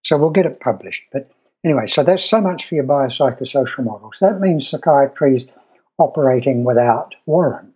So 0.05 0.19
we'll 0.19 0.31
get 0.31 0.47
it 0.47 0.61
published. 0.61 1.03
But 1.13 1.31
anyway, 1.65 1.87
so 1.87 2.03
that's 2.03 2.25
so 2.25 2.41
much 2.41 2.69
for 2.69 2.75
your 2.75 2.85
biopsychosocial 2.85 3.85
models. 3.85 4.17
That 4.21 4.41
means 4.41 4.69
psychiatry 4.69 5.37
is 5.37 5.47
operating 5.99 6.65
without 6.65 7.15
warrant. 7.27 7.75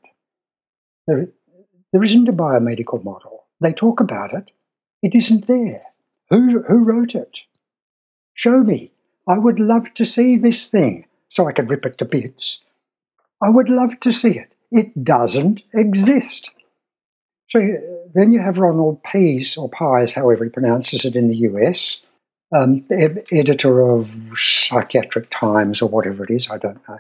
There, 1.06 1.28
there 1.92 2.02
isn't 2.02 2.28
a 2.28 2.32
biomedical 2.32 3.04
model. 3.04 3.44
They 3.61 3.73
talk 3.73 4.00
about 4.00 4.35
it. 4.35 4.50
It 5.02 5.14
isn't 5.14 5.47
there. 5.47 5.80
Who, 6.32 6.62
who 6.66 6.82
wrote 6.82 7.14
it? 7.14 7.40
Show 8.32 8.64
me. 8.64 8.90
I 9.28 9.38
would 9.38 9.60
love 9.60 9.92
to 9.94 10.06
see 10.06 10.36
this 10.36 10.68
thing 10.68 11.04
so 11.28 11.46
I 11.46 11.52
could 11.52 11.68
rip 11.68 11.84
it 11.84 11.98
to 11.98 12.06
bits. 12.06 12.64
I 13.42 13.50
would 13.50 13.68
love 13.68 14.00
to 14.00 14.12
see 14.12 14.38
it. 14.38 14.54
It 14.70 15.04
doesn't 15.04 15.60
exist. 15.74 16.48
So 17.50 17.60
then 18.14 18.32
you 18.32 18.40
have 18.40 18.56
Ronald 18.56 19.02
Pease, 19.02 19.58
or 19.58 19.68
Pies, 19.68 20.14
however 20.14 20.44
he 20.44 20.50
pronounces 20.50 21.04
it 21.04 21.16
in 21.16 21.28
the 21.28 21.36
US, 21.36 22.00
um, 22.50 22.86
ed- 22.90 23.24
editor 23.30 23.82
of 23.94 24.10
Psychiatric 24.34 25.28
Times 25.28 25.82
or 25.82 25.90
whatever 25.90 26.24
it 26.24 26.30
is, 26.30 26.48
I 26.50 26.56
don't 26.56 26.80
know, 26.88 26.98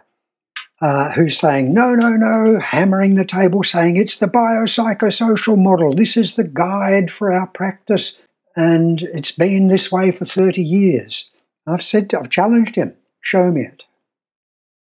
uh, 0.82 1.12
who's 1.12 1.38
saying, 1.38 1.72
no, 1.72 1.94
no, 1.94 2.10
no, 2.10 2.58
hammering 2.58 3.14
the 3.14 3.24
table, 3.24 3.62
saying 3.62 3.96
it's 3.96 4.16
the 4.16 4.26
biopsychosocial 4.26 5.56
model. 5.56 5.94
This 5.94 6.18
is 6.18 6.36
the 6.36 6.44
guide 6.44 7.10
for 7.10 7.32
our 7.32 7.46
practice, 7.46 8.20
and 8.56 9.02
it's 9.02 9.32
been 9.32 9.68
this 9.68 9.90
way 9.90 10.10
for 10.10 10.24
30 10.24 10.62
years. 10.62 11.30
I've 11.66 11.82
said, 11.82 12.12
I've 12.14 12.30
challenged 12.30 12.76
him, 12.76 12.94
show 13.20 13.50
me 13.50 13.62
it, 13.62 13.84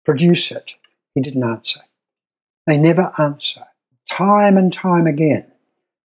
produce 0.05 0.51
it. 0.51 0.73
He 1.15 1.21
didn't 1.21 1.43
answer. 1.43 1.81
They 2.65 2.77
never 2.77 3.11
answer. 3.17 3.63
Time 4.09 4.57
and 4.57 4.71
time 4.71 5.07
again, 5.07 5.51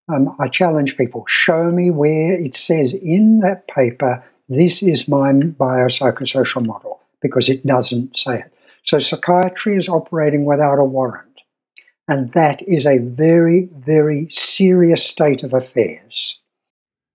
um, 0.08 0.34
I 0.40 0.48
challenge 0.48 0.96
people 0.96 1.24
show 1.28 1.70
me 1.70 1.90
where 1.90 2.38
it 2.38 2.56
says 2.56 2.94
in 2.94 3.40
that 3.40 3.68
paper, 3.68 4.24
this 4.48 4.82
is 4.82 5.08
my 5.08 5.32
biopsychosocial 5.32 6.66
model, 6.66 7.00
because 7.20 7.48
it 7.48 7.66
doesn't 7.66 8.18
say 8.18 8.40
it. 8.40 8.52
So 8.84 8.98
psychiatry 8.98 9.76
is 9.76 9.88
operating 9.88 10.44
without 10.44 10.78
a 10.78 10.84
warrant. 10.84 11.28
And 12.08 12.32
that 12.32 12.60
is 12.66 12.84
a 12.84 12.98
very, 12.98 13.68
very 13.72 14.28
serious 14.32 15.06
state 15.06 15.42
of 15.44 15.54
affairs. 15.54 16.38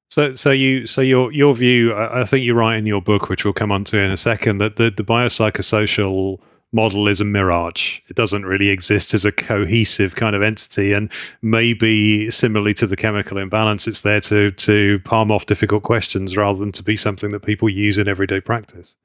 So, 0.09 0.31
so 0.33 0.51
you, 0.51 0.87
so 0.87 1.01
your 1.01 1.31
your 1.33 1.53
view, 1.53 1.93
I 1.95 2.23
think 2.23 2.45
you 2.45 2.53
write 2.53 2.77
in 2.77 2.85
your 2.85 3.01
book, 3.01 3.29
which 3.29 3.43
we'll 3.43 3.53
come 3.53 3.71
on 3.71 3.83
to 3.85 3.99
in 3.99 4.11
a 4.11 4.17
second, 4.17 4.59
that 4.59 4.77
the, 4.77 4.89
the 4.89 5.03
biopsychosocial 5.03 6.39
model 6.71 7.07
is 7.07 7.21
a 7.21 7.25
mirage. 7.25 7.99
It 8.07 8.15
doesn't 8.15 8.45
really 8.45 8.69
exist 8.69 9.13
as 9.13 9.25
a 9.25 9.31
cohesive 9.31 10.15
kind 10.15 10.35
of 10.35 10.41
entity, 10.41 10.93
and 10.93 11.11
maybe 11.41 12.29
similarly 12.29 12.73
to 12.75 12.87
the 12.87 12.95
chemical 12.95 13.37
imbalance, 13.37 13.87
it's 13.87 14.01
there 14.01 14.21
to 14.21 14.51
to 14.51 14.99
palm 14.99 15.31
off 15.31 15.45
difficult 15.45 15.83
questions 15.83 16.37
rather 16.37 16.59
than 16.59 16.71
to 16.73 16.83
be 16.83 16.95
something 16.95 17.31
that 17.31 17.41
people 17.41 17.69
use 17.69 17.97
in 17.97 18.07
everyday 18.07 18.39
practice. 18.39 18.95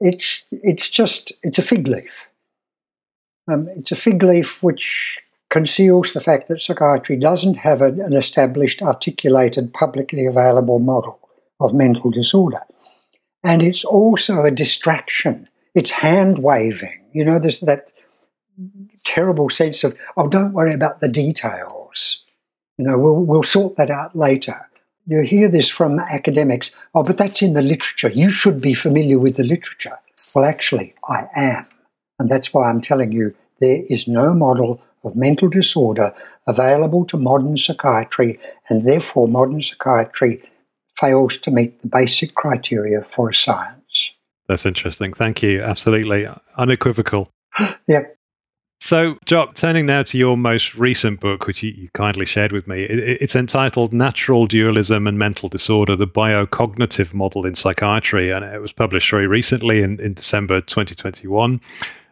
It's 0.00 0.42
it's 0.50 0.90
just 0.90 1.32
it's 1.42 1.58
a 1.58 1.62
fig 1.62 1.86
leaf. 1.86 2.26
Um, 3.50 3.68
it's 3.76 3.92
a 3.92 3.96
fig 3.96 4.22
leaf 4.22 4.62
which 4.62 5.18
conceals 5.52 6.12
the 6.12 6.20
fact 6.20 6.48
that 6.48 6.62
psychiatry 6.62 7.16
doesn't 7.16 7.58
have 7.58 7.82
an 7.82 8.00
established, 8.14 8.82
articulated, 8.82 9.72
publicly 9.74 10.26
available 10.26 10.78
model 10.78 11.20
of 11.60 11.74
mental 11.74 12.10
disorder. 12.10 12.62
And 13.44 13.62
it's 13.62 13.84
also 13.84 14.44
a 14.44 14.50
distraction 14.50 15.48
it's 15.74 15.90
hand 15.90 16.38
waving. 16.38 17.04
You 17.12 17.24
know, 17.24 17.38
there's 17.38 17.60
that 17.60 17.92
terrible 19.04 19.50
sense 19.50 19.84
of, 19.84 19.96
oh, 20.16 20.28
don't 20.28 20.52
worry 20.52 20.74
about 20.74 21.00
the 21.00 21.08
details. 21.08 22.22
You 22.78 22.86
know, 22.86 22.98
we'll, 22.98 23.24
we'll 23.24 23.42
sort 23.42 23.76
that 23.76 23.90
out 23.90 24.16
later. 24.16 24.68
You 25.06 25.22
hear 25.22 25.48
this 25.48 25.68
from 25.68 25.98
academics, 25.98 26.74
oh, 26.94 27.02
but 27.02 27.18
that's 27.18 27.42
in 27.42 27.54
the 27.54 27.62
literature. 27.62 28.08
You 28.08 28.30
should 28.30 28.60
be 28.60 28.74
familiar 28.74 29.18
with 29.18 29.36
the 29.36 29.44
literature. 29.44 29.98
Well, 30.34 30.44
actually, 30.44 30.94
I 31.08 31.24
am. 31.34 31.64
And 32.18 32.30
that's 32.30 32.54
why 32.54 32.68
I'm 32.68 32.80
telling 32.80 33.10
you 33.10 33.32
there 33.60 33.82
is 33.88 34.06
no 34.06 34.34
model 34.34 34.80
of 35.04 35.16
mental 35.16 35.48
disorder 35.48 36.12
available 36.46 37.04
to 37.06 37.16
modern 37.16 37.56
psychiatry, 37.56 38.38
and 38.68 38.86
therefore 38.86 39.28
modern 39.28 39.62
psychiatry 39.62 40.42
fails 40.98 41.38
to 41.38 41.50
meet 41.50 41.80
the 41.82 41.88
basic 41.88 42.34
criteria 42.34 43.02
for 43.14 43.30
a 43.30 43.34
science. 43.34 44.10
That's 44.48 44.66
interesting. 44.66 45.12
Thank 45.12 45.42
you. 45.42 45.62
Absolutely. 45.62 46.28
Unequivocal. 46.56 47.30
yeah. 47.88 48.02
So, 48.80 49.16
Jock, 49.24 49.54
turning 49.54 49.86
now 49.86 50.02
to 50.02 50.18
your 50.18 50.36
most 50.36 50.74
recent 50.74 51.20
book, 51.20 51.46
which 51.46 51.62
you, 51.62 51.70
you 51.70 51.88
kindly 51.94 52.26
shared 52.26 52.50
with 52.50 52.66
me, 52.66 52.82
it, 52.82 52.98
it's 53.22 53.36
entitled 53.36 53.92
Natural 53.92 54.48
Dualism 54.48 55.06
and 55.06 55.16
Mental 55.16 55.48
Disorder 55.48 55.94
The 55.94 56.08
Biocognitive 56.08 57.14
Model 57.14 57.46
in 57.46 57.54
Psychiatry. 57.54 58.30
And 58.30 58.44
it 58.44 58.60
was 58.60 58.72
published 58.72 59.08
very 59.08 59.28
recently 59.28 59.82
in, 59.82 60.00
in 60.00 60.14
December 60.14 60.60
2021. 60.60 61.60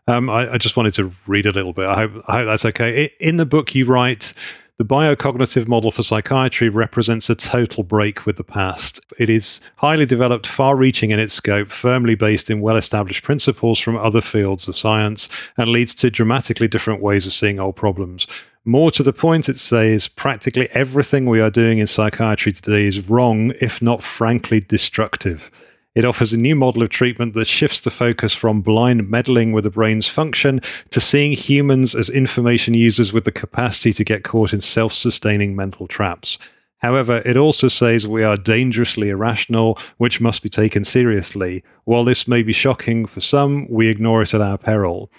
Um, 0.08 0.28
I, 0.28 0.54
I, 0.54 0.58
just 0.58 0.76
wanted 0.76 0.94
to 0.94 1.12
read 1.26 1.46
a 1.46 1.52
little 1.52 1.72
bit. 1.72 1.86
I 1.86 1.94
hope, 1.94 2.24
I 2.26 2.38
hope 2.38 2.46
that's 2.46 2.64
okay. 2.64 3.12
In 3.20 3.36
the 3.36 3.46
book, 3.46 3.74
you 3.74 3.84
write 3.84 4.32
the 4.80 4.84
biocognitive 4.86 5.68
model 5.68 5.90
for 5.90 6.02
psychiatry 6.02 6.70
represents 6.70 7.28
a 7.28 7.34
total 7.34 7.82
break 7.82 8.24
with 8.24 8.36
the 8.36 8.44
past. 8.44 8.98
It 9.18 9.28
is 9.28 9.60
highly 9.76 10.06
developed, 10.06 10.46
far 10.46 10.74
reaching 10.74 11.10
in 11.10 11.18
its 11.18 11.34
scope, 11.34 11.68
firmly 11.68 12.14
based 12.14 12.48
in 12.48 12.62
well 12.62 12.76
established 12.76 13.22
principles 13.22 13.78
from 13.78 13.98
other 13.98 14.22
fields 14.22 14.68
of 14.68 14.78
science, 14.78 15.28
and 15.58 15.68
leads 15.68 15.94
to 15.96 16.10
dramatically 16.10 16.66
different 16.66 17.02
ways 17.02 17.26
of 17.26 17.34
seeing 17.34 17.60
old 17.60 17.76
problems. 17.76 18.26
More 18.64 18.90
to 18.92 19.02
the 19.02 19.12
point, 19.12 19.50
it 19.50 19.58
says 19.58 20.08
practically 20.08 20.70
everything 20.70 21.26
we 21.26 21.42
are 21.42 21.50
doing 21.50 21.78
in 21.78 21.86
psychiatry 21.86 22.52
today 22.52 22.86
is 22.86 23.06
wrong, 23.06 23.52
if 23.60 23.82
not 23.82 24.02
frankly 24.02 24.60
destructive. 24.60 25.50
It 25.94 26.04
offers 26.04 26.32
a 26.32 26.38
new 26.38 26.54
model 26.54 26.82
of 26.82 26.88
treatment 26.88 27.34
that 27.34 27.46
shifts 27.46 27.80
the 27.80 27.90
focus 27.90 28.32
from 28.32 28.60
blind 28.60 29.08
meddling 29.08 29.52
with 29.52 29.64
the 29.64 29.70
brain's 29.70 30.06
function 30.06 30.60
to 30.90 31.00
seeing 31.00 31.32
humans 31.32 31.96
as 31.96 32.08
information 32.08 32.74
users 32.74 33.12
with 33.12 33.24
the 33.24 33.32
capacity 33.32 33.92
to 33.94 34.04
get 34.04 34.22
caught 34.22 34.52
in 34.52 34.60
self 34.60 34.92
sustaining 34.92 35.56
mental 35.56 35.88
traps. 35.88 36.38
However, 36.78 37.22
it 37.26 37.36
also 37.36 37.68
says 37.68 38.06
we 38.06 38.24
are 38.24 38.36
dangerously 38.36 39.10
irrational, 39.10 39.78
which 39.98 40.20
must 40.20 40.42
be 40.42 40.48
taken 40.48 40.84
seriously. 40.84 41.62
While 41.84 42.04
this 42.04 42.26
may 42.26 42.42
be 42.42 42.52
shocking 42.52 43.04
for 43.04 43.20
some, 43.20 43.68
we 43.68 43.88
ignore 43.88 44.22
it 44.22 44.32
at 44.32 44.40
our 44.40 44.56
peril. 44.56 45.10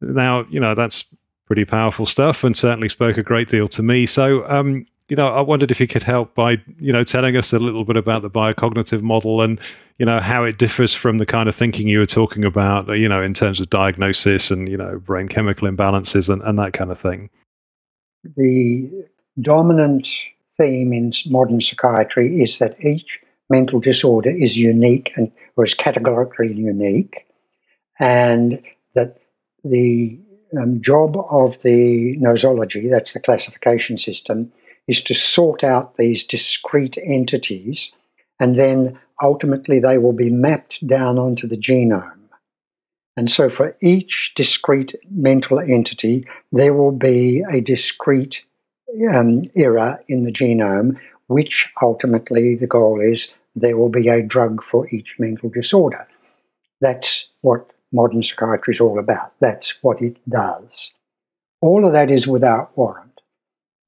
Now, 0.00 0.44
you 0.50 0.60
know, 0.60 0.74
that's 0.74 1.04
pretty 1.46 1.64
powerful 1.64 2.04
stuff 2.04 2.44
and 2.44 2.56
certainly 2.56 2.88
spoke 2.88 3.16
a 3.16 3.22
great 3.22 3.48
deal 3.48 3.68
to 3.68 3.82
me. 3.82 4.04
So, 4.04 4.46
um, 4.48 4.86
you 5.08 5.16
know, 5.16 5.28
I 5.28 5.40
wondered 5.40 5.70
if 5.70 5.80
you 5.80 5.86
could 5.86 6.02
help 6.02 6.34
by, 6.34 6.58
you 6.78 6.92
know, 6.92 7.04
telling 7.04 7.36
us 7.36 7.52
a 7.52 7.58
little 7.58 7.84
bit 7.84 7.96
about 7.96 8.22
the 8.22 8.30
biocognitive 8.30 9.02
model 9.02 9.40
and, 9.40 9.60
you 9.98 10.06
know, 10.06 10.20
how 10.20 10.42
it 10.42 10.58
differs 10.58 10.94
from 10.94 11.18
the 11.18 11.26
kind 11.26 11.48
of 11.48 11.54
thinking 11.54 11.86
you 11.86 12.00
were 12.00 12.06
talking 12.06 12.44
about, 12.44 12.88
you 12.88 13.08
know, 13.08 13.22
in 13.22 13.32
terms 13.32 13.60
of 13.60 13.70
diagnosis 13.70 14.50
and, 14.50 14.68
you 14.68 14.76
know, 14.76 14.98
brain 14.98 15.28
chemical 15.28 15.68
imbalances 15.68 16.28
and, 16.28 16.42
and 16.42 16.58
that 16.58 16.72
kind 16.72 16.90
of 16.90 16.98
thing. 16.98 17.30
The 18.36 19.06
dominant 19.40 20.08
theme 20.58 20.92
in 20.92 21.12
modern 21.26 21.60
psychiatry 21.60 22.42
is 22.42 22.58
that 22.58 22.82
each 22.84 23.20
mental 23.48 23.78
disorder 23.78 24.30
is 24.30 24.56
unique 24.56 25.12
and 25.16 25.30
or 25.56 25.64
is 25.64 25.74
categorically 25.74 26.52
unique, 26.52 27.26
and 27.98 28.62
that 28.94 29.16
the 29.64 30.18
um, 30.60 30.82
job 30.82 31.16
of 31.30 31.60
the 31.62 32.16
nosology, 32.18 32.90
that's 32.90 33.14
the 33.14 33.20
classification 33.20 33.96
system, 33.96 34.52
is 34.88 35.02
to 35.04 35.14
sort 35.14 35.64
out 35.64 35.96
these 35.96 36.24
discrete 36.24 36.98
entities 37.02 37.92
and 38.38 38.56
then 38.56 38.98
ultimately 39.22 39.80
they 39.80 39.98
will 39.98 40.12
be 40.12 40.30
mapped 40.30 40.86
down 40.86 41.18
onto 41.18 41.46
the 41.46 41.56
genome. 41.56 42.12
And 43.16 43.30
so 43.30 43.48
for 43.48 43.76
each 43.80 44.32
discrete 44.34 44.94
mental 45.10 45.58
entity, 45.58 46.26
there 46.52 46.74
will 46.74 46.92
be 46.92 47.42
a 47.50 47.60
discrete 47.60 48.42
um, 49.12 49.44
error 49.56 50.02
in 50.06 50.24
the 50.24 50.32
genome, 50.32 50.98
which 51.26 51.70
ultimately 51.82 52.56
the 52.56 52.66
goal 52.66 53.00
is 53.00 53.32
there 53.54 53.76
will 53.76 53.88
be 53.88 54.08
a 54.08 54.22
drug 54.22 54.62
for 54.62 54.86
each 54.90 55.16
mental 55.18 55.48
disorder. 55.48 56.06
That's 56.80 57.28
what 57.40 57.70
modern 57.90 58.22
psychiatry 58.22 58.74
is 58.74 58.80
all 58.80 58.98
about. 58.98 59.32
That's 59.40 59.82
what 59.82 60.02
it 60.02 60.18
does. 60.28 60.92
All 61.62 61.86
of 61.86 61.94
that 61.94 62.10
is 62.10 62.28
without 62.28 62.76
warrant. 62.76 63.05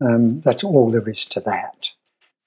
Um, 0.00 0.40
that's 0.42 0.64
all 0.64 0.90
there 0.90 1.08
is 1.08 1.24
to 1.26 1.40
that. 1.40 1.90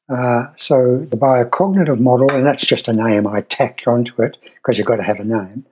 Uh, 0.09 0.53
so 0.57 0.97
the 0.97 1.17
biocognitive 1.17 1.99
model, 1.99 2.31
and 2.31 2.45
that's 2.45 2.65
just 2.65 2.87
a 2.87 2.93
name 2.93 3.27
I 3.27 3.41
tack 3.41 3.81
onto 3.87 4.21
it 4.21 4.37
because 4.55 4.77
you've 4.77 4.87
got 4.87 4.97
to 4.97 5.03
have 5.03 5.19
a 5.19 5.25
name, 5.25 5.65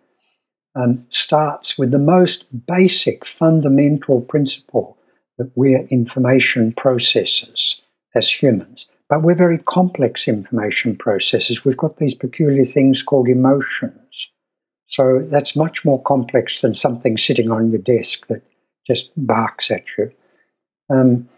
um, 0.76 0.98
starts 1.12 1.78
with 1.78 1.92
the 1.92 2.00
most 2.00 2.46
basic 2.66 3.26
fundamental 3.26 4.22
principle 4.22 4.98
that 5.38 5.52
we're 5.56 5.86
information 5.88 6.74
processors 6.74 7.76
as 8.16 8.30
humans. 8.30 8.88
But 9.10 9.24
we're 9.24 9.36
very 9.36 9.58
complex 9.58 10.28
information 10.28 10.96
processors. 10.96 11.66
We've 11.66 11.76
got 11.76 11.98
these 11.98 12.14
peculiar 12.14 12.66
things 12.66 13.02
called 13.02 13.28
emotions. 13.28 14.30
So 14.88 15.20
that's 15.20 15.56
much 15.56 15.84
more 15.84 16.02
complex 16.04 16.62
than 16.62 16.76
something 16.76 17.18
sitting 17.18 17.52
on 17.52 17.72
your 17.72 17.82
desk 17.82 18.28
that 18.28 18.44
just 18.86 19.10
barks 19.18 19.72
at 19.72 19.84
you. 19.98 20.12
Um, 20.90 21.30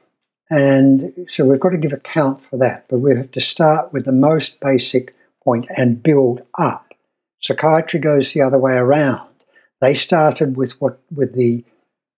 and 0.52 1.14
so 1.30 1.46
we've 1.46 1.62
got 1.62 1.70
to 1.70 1.78
give 1.78 1.94
account 1.94 2.44
for 2.44 2.58
that, 2.58 2.86
but 2.90 3.00
we 3.00 3.16
have 3.16 3.32
to 3.32 3.42
start 3.42 3.94
with 3.94 4.04
the 4.04 4.12
most 4.12 4.60
basic 4.60 5.16
point 5.46 5.66
and 5.78 6.04
build 6.04 6.42
up. 6.60 6.94
Psychiatry 7.42 8.02
goes 8.02 8.34
the 8.34 8.42
other 8.42 8.60
way 8.60 8.74
around. 8.74 9.32
They 9.80 9.96
started 9.96 10.58
with 10.58 10.74
what 10.82 11.00
with 11.10 11.34
the 11.36 11.64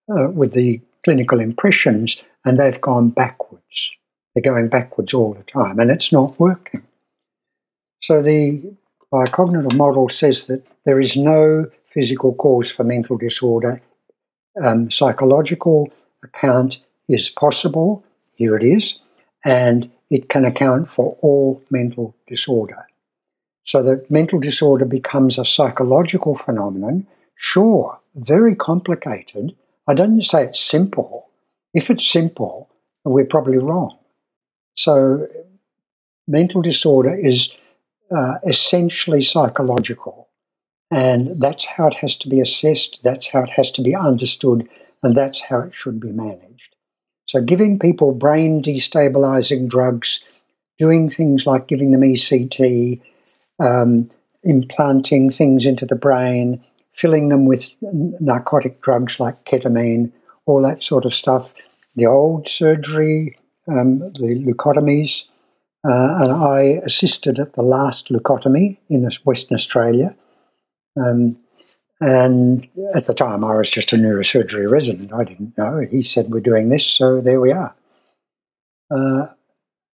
uh, 0.10 0.30
with 0.30 0.54
the 0.54 0.82
clinical 1.04 1.40
impressions 1.40 2.18
and 2.44 2.60
they've 2.60 2.82
gone 2.82 3.10
backwards. 3.10 3.90
They're 4.34 4.52
going 4.54 4.68
backwards 4.68 5.14
all 5.14 5.36
the 5.36 5.44
time 5.44 5.80
and 5.80 5.92
it's 5.92 6.12
not 6.12 6.40
working. 6.40 6.84
So 8.02 8.24
the 8.24 8.74
biocognitive 9.14 9.78
model 9.78 10.10
says 10.10 10.48
that 10.48 10.66
there 10.86 11.00
is 11.00 11.16
no 11.16 11.70
physical 11.86 12.34
cause 12.34 12.72
for 12.72 12.84
mental 12.84 13.16
disorder. 13.16 13.80
Um, 14.62 14.90
psychological 14.90 15.94
account 16.24 16.80
is 17.08 17.30
possible. 17.30 18.04
Here 18.36 18.56
it 18.56 18.64
is. 18.64 19.00
And 19.46 19.92
it 20.10 20.30
can 20.30 20.46
account 20.46 20.90
for 20.90 21.18
all 21.22 21.62
mental 21.70 22.16
disorder. 22.28 22.88
So 23.66 23.82
that 23.84 24.12
mental 24.12 24.40
disorder 24.40 24.86
becomes 24.86 25.38
a 25.38 25.46
psychological 25.46 26.36
phenomenon. 26.36 27.08
Sure, 27.36 28.00
very 28.16 28.56
complicated. 28.56 29.56
I 29.88 29.94
don't 29.94 30.22
say 30.22 30.44
it's 30.44 30.62
simple. 30.62 31.30
If 31.74 31.90
it's 31.90 32.06
simple, 32.06 32.70
we're 33.04 33.26
probably 33.26 33.58
wrong. 33.58 33.98
So, 34.76 35.28
mental 36.28 36.62
disorder 36.62 37.16
is 37.16 37.52
uh, 38.16 38.36
essentially 38.48 39.24
psychological. 39.24 40.30
And 40.92 41.42
that's 41.42 41.66
how 41.66 41.88
it 41.88 41.96
has 41.96 42.16
to 42.18 42.30
be 42.30 42.40
assessed, 42.40 43.00
that's 43.04 43.28
how 43.28 43.44
it 43.44 43.50
has 43.52 43.72
to 43.72 43.82
be 43.82 43.96
understood, 43.96 44.70
and 45.02 45.18
that's 45.18 45.42
how 45.42 45.62
it 45.62 45.74
should 45.74 46.00
be 46.00 46.12
managed. 46.12 46.53
So, 47.34 47.42
giving 47.42 47.80
people 47.80 48.12
brain 48.12 48.62
destabilizing 48.62 49.68
drugs, 49.68 50.24
doing 50.78 51.10
things 51.10 51.48
like 51.48 51.68
giving 51.68 51.90
them 51.90 52.02
ECT, 52.02 53.02
um, 53.60 54.12
implanting 54.44 55.32
things 55.32 55.66
into 55.66 55.88
the 55.88 55.96
brain, 55.96 56.64
filling 56.94 57.30
them 57.30 57.46
with 57.46 57.72
narcotic 57.82 58.82
drugs 58.82 59.20
like 59.20 59.46
ketamine, 59.46 60.12
all 60.46 60.62
that 60.62 60.84
sort 60.84 61.06
of 61.06 61.16
stuff. 61.16 61.56
The 61.96 62.06
old 62.06 62.48
surgery, 62.48 63.36
um, 63.68 63.98
the 63.98 64.40
leucotomies, 64.46 65.26
uh, 65.84 66.14
and 66.22 66.32
I 66.32 66.82
assisted 66.86 67.40
at 67.40 67.54
the 67.54 67.64
last 67.64 68.10
leucotomy 68.10 68.78
in 68.90 69.10
Western 69.24 69.56
Australia. 69.56 70.16
Um, 71.04 71.38
and 72.06 72.68
at 72.94 73.08
the 73.08 73.14
time, 73.14 73.46
I 73.46 73.56
was 73.58 73.70
just 73.70 73.94
a 73.94 73.96
neurosurgery 73.96 74.70
resident. 74.70 75.14
I 75.14 75.24
didn't 75.24 75.58
know. 75.58 75.80
He 75.90 76.04
said, 76.04 76.28
We're 76.30 76.42
doing 76.42 76.68
this, 76.68 76.86
so 76.86 77.22
there 77.22 77.40
we 77.40 77.54
are. 77.54 77.76
Uh, 78.94 79.28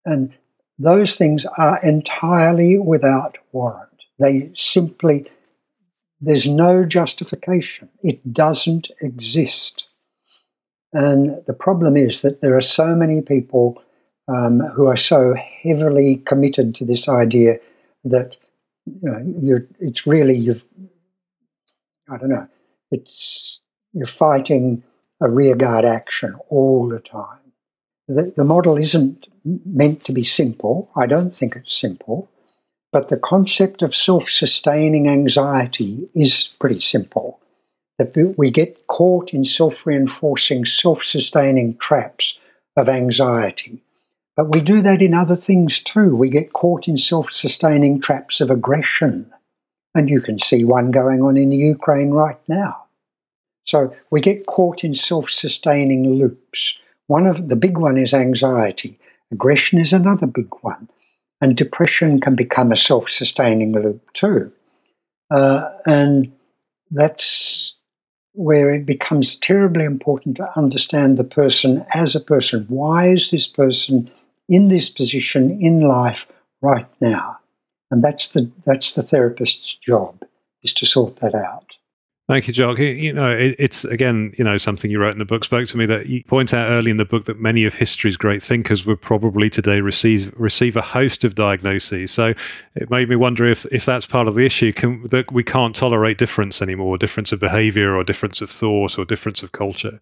and 0.06 0.32
those 0.78 1.16
things 1.16 1.44
are 1.58 1.78
entirely 1.84 2.78
without 2.78 3.36
warrant. 3.52 3.92
They 4.18 4.50
simply, 4.56 5.30
there's 6.18 6.46
no 6.48 6.86
justification. 6.86 7.90
It 8.02 8.32
doesn't 8.32 8.90
exist. 9.02 9.86
And 10.94 11.44
the 11.46 11.52
problem 11.52 11.94
is 11.94 12.22
that 12.22 12.40
there 12.40 12.56
are 12.56 12.62
so 12.62 12.96
many 12.96 13.20
people 13.20 13.82
um, 14.34 14.60
who 14.76 14.86
are 14.86 14.96
so 14.96 15.34
heavily 15.34 16.22
committed 16.24 16.74
to 16.76 16.86
this 16.86 17.06
idea 17.06 17.58
that 18.04 18.36
you 18.86 18.98
know, 19.02 19.58
it's 19.78 20.06
really 20.06 20.34
you've 20.34 20.64
I 22.10 22.18
don't 22.18 22.30
know 22.30 22.48
it's 22.90 23.60
you're 23.92 24.06
fighting 24.06 24.82
a 25.20 25.30
rearguard 25.30 25.84
action 25.84 26.34
all 26.48 26.88
the 26.88 27.00
time. 27.00 27.52
The, 28.06 28.32
the 28.36 28.44
model 28.44 28.76
isn't 28.76 29.26
meant 29.44 30.02
to 30.02 30.12
be 30.12 30.24
simple. 30.24 30.90
I 30.96 31.06
don't 31.06 31.34
think 31.34 31.56
it's 31.56 31.74
simple, 31.74 32.28
but 32.92 33.08
the 33.08 33.18
concept 33.18 33.82
of 33.82 33.94
self-sustaining 33.94 35.08
anxiety 35.08 36.08
is 36.14 36.56
pretty 36.60 36.80
simple. 36.80 37.40
That 37.98 38.34
we 38.38 38.50
get 38.50 38.86
caught 38.86 39.34
in 39.34 39.44
self-reinforcing, 39.44 40.66
self-sustaining 40.66 41.78
traps 41.78 42.38
of 42.76 42.88
anxiety 42.88 43.82
but 44.38 44.54
we 44.54 44.60
do 44.60 44.82
that 44.82 45.02
in 45.02 45.14
other 45.14 45.34
things 45.34 45.80
too. 45.80 46.14
We 46.14 46.30
get 46.30 46.52
caught 46.52 46.86
in 46.86 46.96
self 46.96 47.32
sustaining 47.32 48.00
traps 48.00 48.40
of 48.40 48.52
aggression. 48.52 49.32
And 49.98 50.08
you 50.08 50.20
can 50.20 50.38
see 50.38 50.64
one 50.64 50.92
going 50.92 51.22
on 51.22 51.36
in 51.36 51.50
the 51.50 51.56
Ukraine 51.56 52.10
right 52.10 52.38
now. 52.46 52.84
So 53.64 53.92
we 54.12 54.20
get 54.20 54.46
caught 54.46 54.84
in 54.84 54.94
self 54.94 55.28
sustaining 55.28 56.08
loops. 56.14 56.78
One 57.08 57.26
of 57.26 57.48
the 57.48 57.56
big 57.56 57.76
one 57.78 57.98
is 57.98 58.14
anxiety. 58.14 58.96
Aggression 59.32 59.80
is 59.80 59.92
another 59.92 60.28
big 60.28 60.54
one. 60.60 60.88
And 61.40 61.56
depression 61.56 62.20
can 62.20 62.36
become 62.36 62.70
a 62.70 62.76
self 62.76 63.10
sustaining 63.10 63.72
loop 63.72 64.12
too. 64.12 64.52
Uh, 65.32 65.64
and 65.84 66.32
that's 66.92 67.74
where 68.34 68.72
it 68.72 68.86
becomes 68.86 69.34
terribly 69.34 69.84
important 69.84 70.36
to 70.36 70.48
understand 70.56 71.18
the 71.18 71.24
person 71.24 71.84
as 71.92 72.14
a 72.14 72.20
person. 72.20 72.66
Why 72.68 73.08
is 73.08 73.32
this 73.32 73.48
person 73.48 74.12
in 74.48 74.68
this 74.68 74.90
position 74.90 75.58
in 75.60 75.80
life 75.80 76.24
right 76.60 76.86
now. 77.00 77.37
And 77.90 78.02
that's 78.02 78.30
the 78.30 78.50
that's 78.66 78.92
the 78.92 79.02
therapist's 79.02 79.74
job 79.74 80.22
is 80.62 80.72
to 80.74 80.86
sort 80.86 81.20
that 81.20 81.34
out. 81.34 81.64
Thank 82.28 82.46
you, 82.46 82.52
Jock. 82.52 82.78
You 82.78 83.14
know, 83.14 83.30
it, 83.30 83.56
it's 83.58 83.86
again, 83.86 84.34
you 84.36 84.44
know, 84.44 84.58
something 84.58 84.90
you 84.90 85.00
wrote 85.00 85.14
in 85.14 85.18
the 85.18 85.24
book 85.24 85.44
spoke 85.44 85.66
to 85.68 85.78
me 85.78 85.86
that 85.86 86.08
you 86.08 86.22
point 86.24 86.52
out 86.52 86.68
early 86.68 86.90
in 86.90 86.98
the 86.98 87.06
book 87.06 87.24
that 87.24 87.40
many 87.40 87.64
of 87.64 87.74
history's 87.74 88.18
great 88.18 88.42
thinkers 88.42 88.84
would 88.84 89.00
probably 89.00 89.48
today 89.48 89.80
receive 89.80 90.34
receive 90.36 90.76
a 90.76 90.82
host 90.82 91.24
of 91.24 91.34
diagnoses. 91.34 92.10
So 92.10 92.34
it 92.74 92.90
made 92.90 93.08
me 93.08 93.16
wonder 93.16 93.46
if 93.46 93.64
if 93.72 93.86
that's 93.86 94.04
part 94.04 94.28
of 94.28 94.34
the 94.34 94.44
issue, 94.44 94.74
can, 94.74 95.06
that 95.06 95.32
we 95.32 95.42
can't 95.42 95.74
tolerate 95.74 96.18
difference 96.18 96.60
anymore, 96.60 96.98
difference 96.98 97.32
of 97.32 97.40
behaviour 97.40 97.96
or 97.96 98.04
difference 98.04 98.42
of 98.42 98.50
thought 98.50 98.98
or 98.98 99.06
difference 99.06 99.42
of 99.42 99.52
culture 99.52 100.00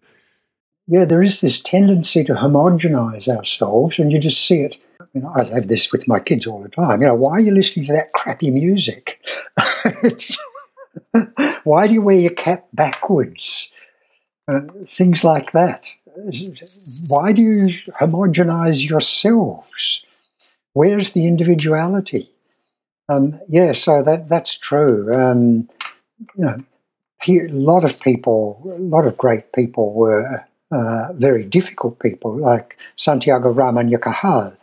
yeah, 0.87 1.03
there 1.03 1.21
is 1.21 1.41
this 1.41 1.59
tendency 1.59 2.23
to 2.23 2.33
homogenize 2.33 3.27
ourselves, 3.27 3.99
and 3.99 4.11
you 4.11 4.19
just 4.19 4.45
see 4.45 4.61
it. 4.61 4.77
You 5.13 5.21
know, 5.21 5.31
I 5.35 5.43
have 5.55 5.67
this 5.67 5.91
with 5.91 6.07
my 6.07 6.19
kids 6.19 6.47
all 6.47 6.61
the 6.61 6.69
time. 6.69 7.01
You 7.01 7.07
know, 7.07 7.15
why 7.15 7.33
are 7.33 7.39
you 7.41 7.53
listening 7.53 7.87
to 7.87 7.93
that 7.93 8.13
crappy 8.13 8.51
music? 8.51 9.19
why 11.63 11.87
do 11.87 11.93
you 11.93 12.01
wear 12.01 12.19
your 12.19 12.31
cap 12.31 12.67
backwards? 12.73 13.69
Uh, 14.47 14.61
things 14.85 15.23
like 15.23 15.51
that. 15.51 15.83
Why 17.07 17.31
do 17.31 17.41
you 17.41 17.67
homogenize 17.99 18.87
yourselves? 18.87 20.03
Where's 20.73 21.13
the 21.13 21.27
individuality? 21.27 22.29
Um, 23.09 23.39
yeah, 23.47 23.73
so 23.73 24.03
that 24.03 24.29
that's 24.29 24.57
true. 24.57 25.13
Um, 25.13 25.69
you 26.35 26.45
know, 26.45 26.57
a 27.27 27.47
lot 27.49 27.83
of 27.83 27.99
people, 28.01 28.61
a 28.65 28.81
lot 28.81 29.05
of 29.05 29.17
great 29.17 29.53
people 29.53 29.93
were 29.93 30.47
uh, 30.71 31.13
very 31.13 31.43
difficult 31.43 31.99
people 31.99 32.35
like 32.37 32.77
Santiago 32.97 33.51
Ramon 33.51 33.89
y 33.89 33.97
Cajal 33.97 34.57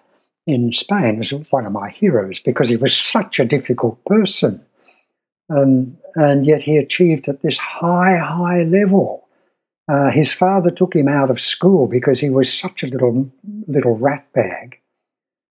in 0.46 0.72
Spain 0.72 1.18
was 1.18 1.30
one 1.50 1.66
of 1.66 1.72
my 1.72 1.90
heroes 1.90 2.40
because 2.40 2.68
he 2.68 2.76
was 2.76 2.96
such 2.96 3.40
a 3.40 3.44
difficult 3.44 4.04
person. 4.04 4.64
Um, 5.48 5.98
and 6.14 6.46
yet 6.46 6.62
he 6.62 6.76
achieved 6.76 7.28
at 7.28 7.42
this 7.42 7.59
high, 7.59 8.16
high 8.16 8.62
level. 8.62 9.26
Uh, 9.90 10.11
his 10.11 10.33
father 10.33 10.70
took 10.70 10.94
him 10.94 11.09
out 11.09 11.30
of 11.30 11.40
school 11.40 11.87
because 11.87 12.20
he 12.20 12.30
was 12.30 12.52
such 12.52 12.83
a 12.83 12.87
little, 12.87 13.30
little 13.66 13.96
rat 13.96 14.26
bag. 14.33 14.80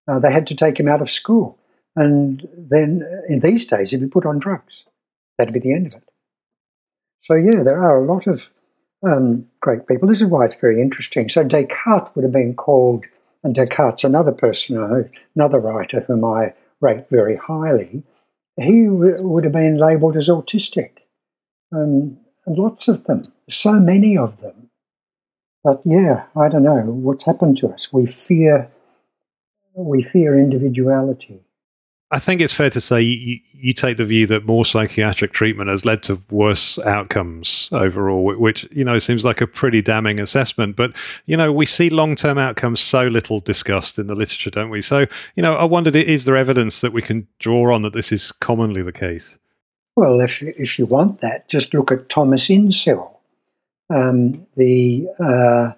Uh, 0.07 0.19
they 0.21 0.33
had 0.33 0.47
to 0.49 0.55
take 0.55 0.79
him 0.79 0.89
out 0.89 1.03
of 1.03 1.11
school. 1.11 1.59
And 1.97 2.49
then 2.57 3.03
in 3.29 3.41
these 3.41 3.67
days, 3.67 3.91
he'd 3.91 4.01
be 4.01 4.07
put 4.07 4.27
on 4.27 4.39
drugs. 4.39 4.85
That'd 5.39 5.55
be 5.55 5.61
the 5.61 5.75
end 5.75 5.87
of 5.87 5.95
it. 5.95 6.09
So, 7.23 7.35
yeah, 7.35 7.63
there 7.65 7.79
are 7.79 8.03
a 8.03 8.07
lot 8.07 8.27
of 8.27 8.51
um, 9.07 9.47
great 9.61 9.87
people. 9.89 10.09
This 10.09 10.21
is 10.21 10.29
why 10.29 10.47
it's 10.47 10.57
very 10.57 10.81
interesting. 10.81 11.29
So 11.29 11.43
Descartes 11.45 12.15
would 12.15 12.25
have 12.25 12.33
been 12.33 12.55
called, 12.55 13.05
and 13.43 13.55
Descartes, 13.55 14.05
another 14.05 14.33
person, 14.33 14.77
another 15.35 15.61
writer 15.61 16.01
whom 16.07 16.25
I 16.25 16.55
rate 16.81 17.07
very 17.11 17.37
highly, 17.37 18.03
he 18.57 18.87
w- 18.87 19.17
would 19.21 19.45
have 19.45 19.53
been 19.53 19.79
labelled 19.79 20.17
as 20.17 20.29
autistic. 20.29 20.91
Um, 21.73 22.19
and 22.47 22.59
lots 22.59 22.89
of 22.89 23.05
them, 23.05 23.23
so 23.49 23.79
many 23.81 24.17
of 24.17 24.41
them. 24.41 24.71
But 25.63 25.83
yeah, 25.85 26.27
I 26.37 26.49
don't 26.49 26.63
know 26.63 26.87
what's 26.87 27.25
happened 27.25 27.59
to 27.59 27.69
us. 27.69 27.93
We 27.93 28.07
fear, 28.07 28.71
we 29.75 30.03
fear 30.03 30.39
individuality. 30.39 31.41
I 32.13 32.19
think 32.19 32.41
it's 32.41 32.53
fair 32.53 32.71
to 32.71 32.81
say 32.81 33.01
you, 33.01 33.39
you, 33.53 33.73
take 33.73 33.97
the 33.97 34.05
view 34.05 34.27
that 34.27 34.45
more 34.45 34.65
psychiatric 34.65 35.31
treatment 35.31 35.71
has 35.71 35.85
led 35.85 36.03
to 36.05 36.21
worse 36.29 36.77
outcomes 36.81 37.69
overall, 37.71 38.35
which, 38.37 38.67
you 38.73 38.85
know, 38.85 38.99
seems 38.99 39.25
like 39.25 39.41
a 39.41 39.47
pretty 39.47 39.81
damning 39.81 40.19
assessment. 40.19 40.75
But, 40.75 40.97
you 41.27 41.37
know, 41.37 41.53
we 41.53 41.67
see 41.67 41.89
long 41.89 42.17
term 42.17 42.37
outcomes 42.37 42.81
so 42.81 43.05
little 43.05 43.39
discussed 43.39 43.97
in 43.97 44.09
the 44.09 44.17
literature, 44.17 44.51
don't 44.51 44.71
we? 44.71 44.81
So, 44.81 45.07
you 45.37 45.43
know, 45.43 45.55
I 45.55 45.65
wondered 45.65 45.95
is 45.95 46.25
there 46.25 46.37
evidence 46.37 46.81
that 46.81 46.93
we 46.93 47.01
can 47.01 47.29
draw 47.39 47.73
on 47.73 47.83
that 47.83 47.93
this 47.93 48.11
is 48.11 48.33
commonly 48.33 48.83
the 48.83 48.93
case? 48.93 49.39
Well, 49.95 50.21
if, 50.21 50.43
if 50.43 50.81
you 50.81 50.87
want 50.87 51.21
that, 51.21 51.49
just 51.49 51.75
look 51.75 51.93
at 51.93 52.09
Thomas 52.09 52.49
Insel, 52.49 53.21
um, 53.95 54.47
the 54.57 55.07
uh, 55.21 55.73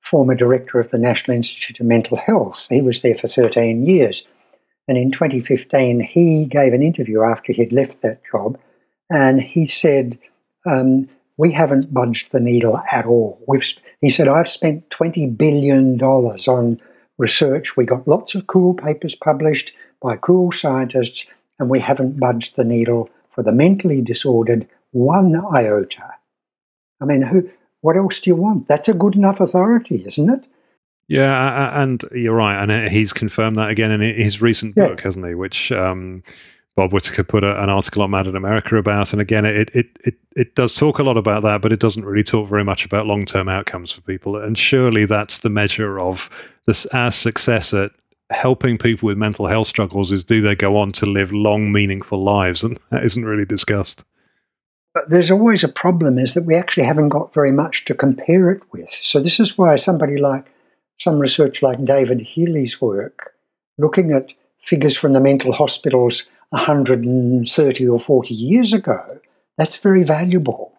former 0.00 0.36
director 0.36 0.78
of 0.78 0.90
the 0.90 0.98
National 0.98 1.36
Institute 1.36 1.80
of 1.80 1.86
Mental 1.86 2.16
Health. 2.16 2.66
He 2.68 2.80
was 2.80 3.02
there 3.02 3.16
for 3.16 3.26
13 3.26 3.84
years 3.84 4.22
and 4.88 4.98
in 4.98 5.10
2015, 5.10 6.00
he 6.00 6.46
gave 6.46 6.72
an 6.72 6.82
interview 6.82 7.22
after 7.22 7.52
he'd 7.52 7.72
left 7.72 8.02
that 8.02 8.20
job, 8.30 8.58
and 9.10 9.40
he 9.40 9.66
said, 9.66 10.18
um, 10.66 11.08
"We 11.36 11.52
haven't 11.52 11.92
budged 11.92 12.32
the 12.32 12.40
needle 12.40 12.78
at 12.90 13.06
all. 13.06 13.40
We've 13.46 13.64
He 14.00 14.10
said, 14.10 14.28
I've 14.28 14.48
spent 14.48 14.90
$20 14.90 15.36
billion 15.36 16.00
on 16.00 16.80
research. 17.18 17.76
We 17.76 17.86
got 17.86 18.08
lots 18.08 18.34
of 18.34 18.46
cool 18.46 18.74
papers 18.74 19.14
published 19.14 19.72
by 20.02 20.16
cool 20.16 20.50
scientists, 20.52 21.26
and 21.58 21.70
we 21.70 21.78
haven't 21.78 22.18
budged 22.18 22.56
the 22.56 22.64
needle 22.64 23.08
for 23.30 23.42
the 23.42 23.52
mentally 23.52 24.02
disordered 24.02 24.68
one 24.90 25.34
iota. 25.54 26.14
I 27.00 27.04
mean, 27.04 27.22
who, 27.22 27.50
what 27.80 27.96
else 27.96 28.20
do 28.20 28.30
you 28.30 28.36
want? 28.36 28.68
That's 28.68 28.88
a 28.88 28.94
good 28.94 29.14
enough 29.14 29.40
authority, 29.40 30.04
isn't 30.06 30.30
it? 30.30 30.46
Yeah, 31.08 31.82
and 31.82 32.02
you're 32.12 32.34
right, 32.34 32.62
and 32.62 32.70
uh, 32.70 32.88
he's 32.88 33.12
confirmed 33.12 33.58
that 33.58 33.70
again 33.70 33.90
in 33.90 34.00
his 34.00 34.40
recent 34.40 34.74
book, 34.74 34.98
yeah. 34.98 35.04
hasn't 35.04 35.26
he? 35.26 35.34
Which 35.34 35.70
um, 35.72 36.22
Bob 36.74 36.92
Whitaker 36.92 37.24
put 37.24 37.44
a, 37.44 37.62
an 37.62 37.68
article 37.68 38.02
on 38.02 38.12
Mad 38.12 38.26
in 38.26 38.36
America 38.36 38.76
about, 38.76 39.12
and 39.12 39.20
again, 39.20 39.44
it, 39.44 39.70
it 39.74 39.86
it 40.04 40.14
it 40.34 40.54
does 40.54 40.74
talk 40.74 40.98
a 40.98 41.02
lot 41.02 41.16
about 41.16 41.42
that, 41.42 41.60
but 41.60 41.72
it 41.72 41.80
doesn't 41.80 42.04
really 42.04 42.22
talk 42.22 42.48
very 42.48 42.64
much 42.64 42.84
about 42.84 43.06
long 43.06 43.26
term 43.26 43.48
outcomes 43.48 43.92
for 43.92 44.00
people. 44.02 44.36
And 44.36 44.56
surely 44.56 45.04
that's 45.04 45.38
the 45.38 45.50
measure 45.50 46.00
of 46.00 46.30
this 46.66 46.86
our 46.86 47.10
success 47.10 47.74
at 47.74 47.90
helping 48.30 48.78
people 48.78 49.06
with 49.06 49.18
mental 49.18 49.46
health 49.46 49.66
struggles 49.66 50.10
is 50.10 50.24
do 50.24 50.40
they 50.40 50.54
go 50.54 50.76
on 50.76 50.92
to 50.92 51.06
live 51.06 51.32
long, 51.32 51.72
meaningful 51.72 52.22
lives, 52.22 52.64
and 52.64 52.78
that 52.90 53.04
isn't 53.04 53.24
really 53.24 53.44
discussed. 53.44 54.04
But 54.94 55.10
there's 55.10 55.30
always 55.30 55.64
a 55.64 55.68
problem 55.68 56.18
is 56.18 56.34
that 56.34 56.44
we 56.44 56.54
actually 56.54 56.84
haven't 56.84 57.10
got 57.10 57.32
very 57.32 57.52
much 57.52 57.84
to 57.86 57.94
compare 57.94 58.50
it 58.50 58.62
with. 58.72 58.90
So 58.90 59.20
this 59.20 59.40
is 59.40 59.56
why 59.56 59.76
somebody 59.76 60.18
like 60.18 60.46
some 61.02 61.18
research 61.18 61.62
like 61.62 61.84
David 61.84 62.20
Healy's 62.20 62.80
work, 62.80 63.34
looking 63.78 64.12
at 64.12 64.32
figures 64.60 64.96
from 64.96 65.12
the 65.12 65.20
mental 65.20 65.52
hospitals 65.52 66.24
130 66.50 67.88
or 67.88 68.00
40 68.00 68.34
years 68.34 68.72
ago, 68.72 69.20
that's 69.58 69.76
very 69.76 70.04
valuable. 70.04 70.72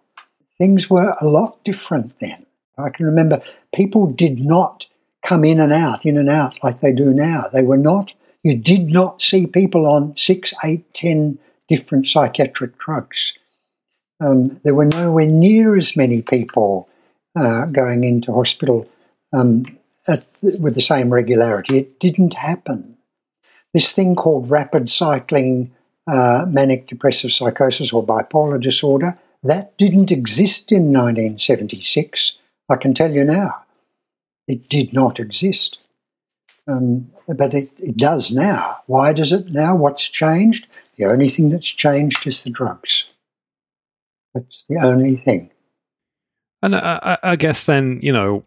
Things 0.58 0.90
were 0.90 1.16
a 1.20 1.28
lot 1.28 1.64
different 1.64 2.20
then. 2.20 2.46
I 2.78 2.90
can 2.90 3.06
remember 3.06 3.42
people 3.74 4.08
did 4.08 4.40
not 4.40 4.88
come 5.26 5.44
in 5.44 5.60
and 5.60 5.72
out, 5.72 6.06
in 6.06 6.18
and 6.18 6.30
out 6.30 6.58
like 6.64 6.82
they 6.82 6.94
do 6.94 7.14
now. 7.14 7.44
They 7.52 7.64
were 7.64 7.78
not, 7.78 8.14
you 8.44 8.58
did 8.58 8.90
not 8.90 9.22
see 9.22 9.48
people 9.48 9.88
on 9.88 10.16
six, 10.18 10.54
eight, 10.64 10.94
ten 10.94 11.40
different 11.70 12.08
psychiatric 12.08 12.78
drugs. 12.78 13.34
Um, 14.20 14.60
there 14.64 14.76
were 14.76 14.86
nowhere 14.86 15.26
near 15.26 15.78
as 15.78 15.98
many 15.98 16.22
people 16.22 16.88
uh, 17.36 17.66
going 17.68 18.04
into 18.04 18.32
hospital 18.32 18.88
um, 19.34 19.66
at, 20.08 20.26
with 20.42 20.76
the 20.76 20.82
same 20.82 21.12
regularity. 21.12 21.78
It 21.78 22.00
didn't 22.00 22.36
happen. 22.36 22.98
This 23.74 23.94
thing 23.94 24.16
called 24.16 24.50
rapid 24.50 24.90
cycling 24.90 25.72
uh, 26.08 26.46
manic 26.50 26.88
depressive 26.88 27.32
psychosis 27.32 27.94
or 27.94 28.06
bipolar 28.06 28.62
disorder, 28.62 29.18
that 29.44 29.78
didn't 29.78 30.12
exist 30.12 30.72
in 30.72 30.92
1976. 30.92 32.34
I 32.70 32.76
can 32.76 32.94
tell 32.94 33.12
you 33.12 33.24
now. 33.24 33.64
It 34.48 34.68
did 34.70 34.94
not 34.94 35.20
exist. 35.20 35.80
Um, 36.68 37.10
but 37.28 37.54
it, 37.54 37.70
it 37.78 37.98
does 37.98 38.32
now. 38.32 38.78
Why 38.88 39.12
does 39.12 39.32
it 39.32 39.50
now? 39.50 39.76
What's 39.76 40.08
changed? 40.08 40.68
The 40.98 41.06
only 41.06 41.30
thing 41.30 41.50
that's 41.50 41.70
changed 41.70 42.26
is 42.26 42.44
the 42.44 42.50
drugs. 42.50 43.06
That's 44.34 44.66
the 44.70 44.80
only 44.84 45.18
thing. 45.18 45.52
And 46.62 46.76
I, 46.76 47.18
I, 47.22 47.36
guess 47.36 47.66
then, 47.66 48.00
you 48.02 48.14
know, 48.14 48.46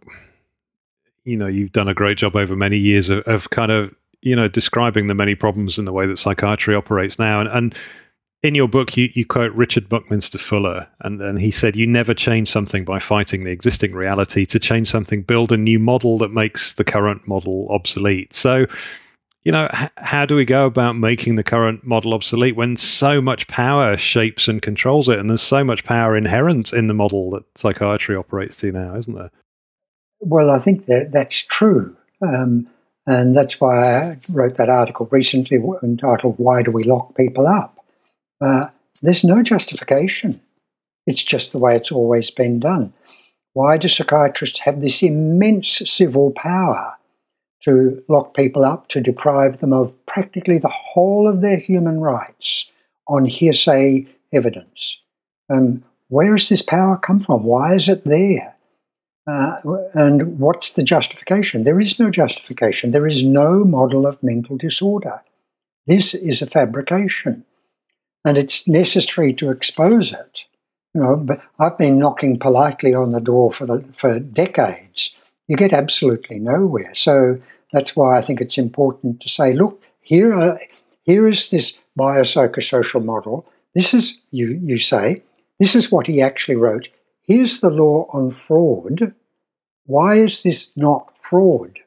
you 1.26 1.36
know, 1.36 1.48
you've 1.48 1.72
done 1.72 1.88
a 1.88 1.94
great 1.94 2.16
job 2.16 2.36
over 2.36 2.56
many 2.56 2.78
years 2.78 3.10
of, 3.10 3.20
of 3.24 3.50
kind 3.50 3.72
of, 3.72 3.94
you 4.22 4.34
know, 4.34 4.48
describing 4.48 5.08
the 5.08 5.14
many 5.14 5.34
problems 5.34 5.78
in 5.78 5.84
the 5.84 5.92
way 5.92 6.06
that 6.06 6.18
psychiatry 6.18 6.74
operates 6.74 7.18
now. 7.18 7.40
And, 7.40 7.48
and 7.50 7.74
in 8.42 8.54
your 8.54 8.68
book, 8.68 8.96
you, 8.96 9.10
you 9.12 9.26
quote 9.26 9.52
Richard 9.52 9.88
Buckminster 9.88 10.38
Fuller, 10.38 10.86
and, 11.00 11.20
and 11.20 11.40
he 11.40 11.50
said, 11.50 11.74
You 11.74 11.86
never 11.86 12.14
change 12.14 12.48
something 12.48 12.84
by 12.84 13.00
fighting 13.00 13.44
the 13.44 13.50
existing 13.50 13.92
reality. 13.92 14.44
To 14.46 14.58
change 14.60 14.88
something, 14.88 15.22
build 15.22 15.50
a 15.50 15.56
new 15.56 15.80
model 15.80 16.16
that 16.18 16.30
makes 16.30 16.74
the 16.74 16.84
current 16.84 17.26
model 17.26 17.66
obsolete. 17.70 18.32
So, 18.32 18.66
you 19.44 19.50
know, 19.50 19.68
h- 19.74 19.90
how 19.96 20.26
do 20.26 20.36
we 20.36 20.44
go 20.44 20.66
about 20.66 20.96
making 20.96 21.34
the 21.34 21.44
current 21.44 21.84
model 21.84 22.14
obsolete 22.14 22.54
when 22.54 22.76
so 22.76 23.20
much 23.20 23.48
power 23.48 23.96
shapes 23.96 24.46
and 24.46 24.62
controls 24.62 25.08
it? 25.08 25.18
And 25.18 25.28
there's 25.28 25.42
so 25.42 25.64
much 25.64 25.82
power 25.82 26.16
inherent 26.16 26.72
in 26.72 26.86
the 26.86 26.94
model 26.94 27.30
that 27.30 27.44
psychiatry 27.56 28.14
operates 28.14 28.56
to 28.58 28.70
now, 28.70 28.94
isn't 28.96 29.14
there? 29.14 29.32
Well, 30.20 30.50
I 30.50 30.58
think 30.58 30.86
that 30.86 31.10
that's 31.12 31.44
true. 31.46 31.96
Um, 32.22 32.68
and 33.06 33.36
that's 33.36 33.60
why 33.60 33.76
I 33.76 34.14
wrote 34.30 34.56
that 34.56 34.68
article 34.68 35.08
recently 35.10 35.58
entitled, 35.82 36.34
Why 36.38 36.62
Do 36.62 36.72
We 36.72 36.82
Lock 36.82 37.16
People 37.16 37.46
Up? 37.46 37.78
Uh, 38.40 38.66
there's 39.02 39.24
no 39.24 39.42
justification. 39.42 40.40
It's 41.06 41.22
just 41.22 41.52
the 41.52 41.58
way 41.58 41.76
it's 41.76 41.92
always 41.92 42.30
been 42.30 42.58
done. 42.58 42.92
Why 43.52 43.78
do 43.78 43.88
psychiatrists 43.88 44.60
have 44.60 44.80
this 44.80 45.02
immense 45.02 45.82
civil 45.90 46.32
power 46.32 46.96
to 47.62 48.02
lock 48.08 48.34
people 48.34 48.64
up, 48.64 48.88
to 48.88 49.00
deprive 49.00 49.60
them 49.60 49.72
of 49.72 49.94
practically 50.06 50.58
the 50.58 50.68
whole 50.68 51.28
of 51.28 51.42
their 51.42 51.58
human 51.58 52.00
rights 52.00 52.70
on 53.06 53.24
hearsay 53.24 54.06
evidence? 54.32 54.96
Um, 55.48 55.84
where 56.08 56.34
does 56.34 56.48
this 56.48 56.62
power 56.62 56.98
come 56.98 57.20
from? 57.20 57.44
Why 57.44 57.74
is 57.74 57.88
it 57.88 58.04
there? 58.04 58.55
Uh, 59.26 59.56
and 59.94 60.38
what's 60.38 60.74
the 60.74 60.84
justification? 60.84 61.64
There 61.64 61.80
is 61.80 61.98
no 61.98 62.10
justification. 62.10 62.92
There 62.92 63.08
is 63.08 63.24
no 63.24 63.64
model 63.64 64.06
of 64.06 64.22
mental 64.22 64.56
disorder. 64.56 65.22
This 65.86 66.14
is 66.14 66.42
a 66.42 66.46
fabrication, 66.46 67.44
and 68.24 68.38
it's 68.38 68.68
necessary 68.68 69.32
to 69.34 69.50
expose 69.50 70.12
it. 70.12 70.44
You 70.94 71.00
know, 71.00 71.16
but 71.18 71.40
I've 71.58 71.76
been 71.76 71.98
knocking 71.98 72.38
politely 72.38 72.94
on 72.94 73.12
the 73.12 73.20
door 73.20 73.52
for 73.52 73.66
the, 73.66 73.84
for 73.98 74.18
decades. 74.18 75.14
You 75.48 75.56
get 75.56 75.72
absolutely 75.72 76.38
nowhere. 76.38 76.94
So 76.94 77.40
that's 77.72 77.94
why 77.94 78.18
I 78.18 78.22
think 78.22 78.40
it's 78.40 78.58
important 78.58 79.20
to 79.20 79.28
say, 79.28 79.52
look, 79.52 79.82
here 80.00 80.32
are, 80.32 80.58
here 81.02 81.28
is 81.28 81.50
this 81.50 81.78
biopsychosocial 81.98 83.04
model. 83.04 83.46
This 83.74 83.92
is 83.92 84.18
you 84.30 84.58
you 84.62 84.78
say 84.78 85.22
this 85.58 85.74
is 85.74 85.92
what 85.92 86.06
he 86.06 86.22
actually 86.22 86.56
wrote 86.56 86.88
here's 87.26 87.60
the 87.60 87.70
law 87.70 88.06
on 88.12 88.30
fraud. 88.30 89.14
Why 89.84 90.16
is 90.16 90.42
this 90.42 90.72
not 90.76 91.12
fraud? 91.20 91.78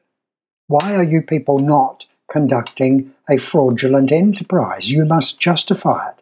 Why 0.68 0.94
are 0.94 1.04
you 1.04 1.22
people 1.22 1.58
not 1.58 2.04
conducting 2.30 3.12
a 3.28 3.38
fraudulent 3.38 4.12
enterprise? 4.12 4.90
You 4.90 5.04
must 5.04 5.40
justify 5.40 6.10
it. 6.10 6.14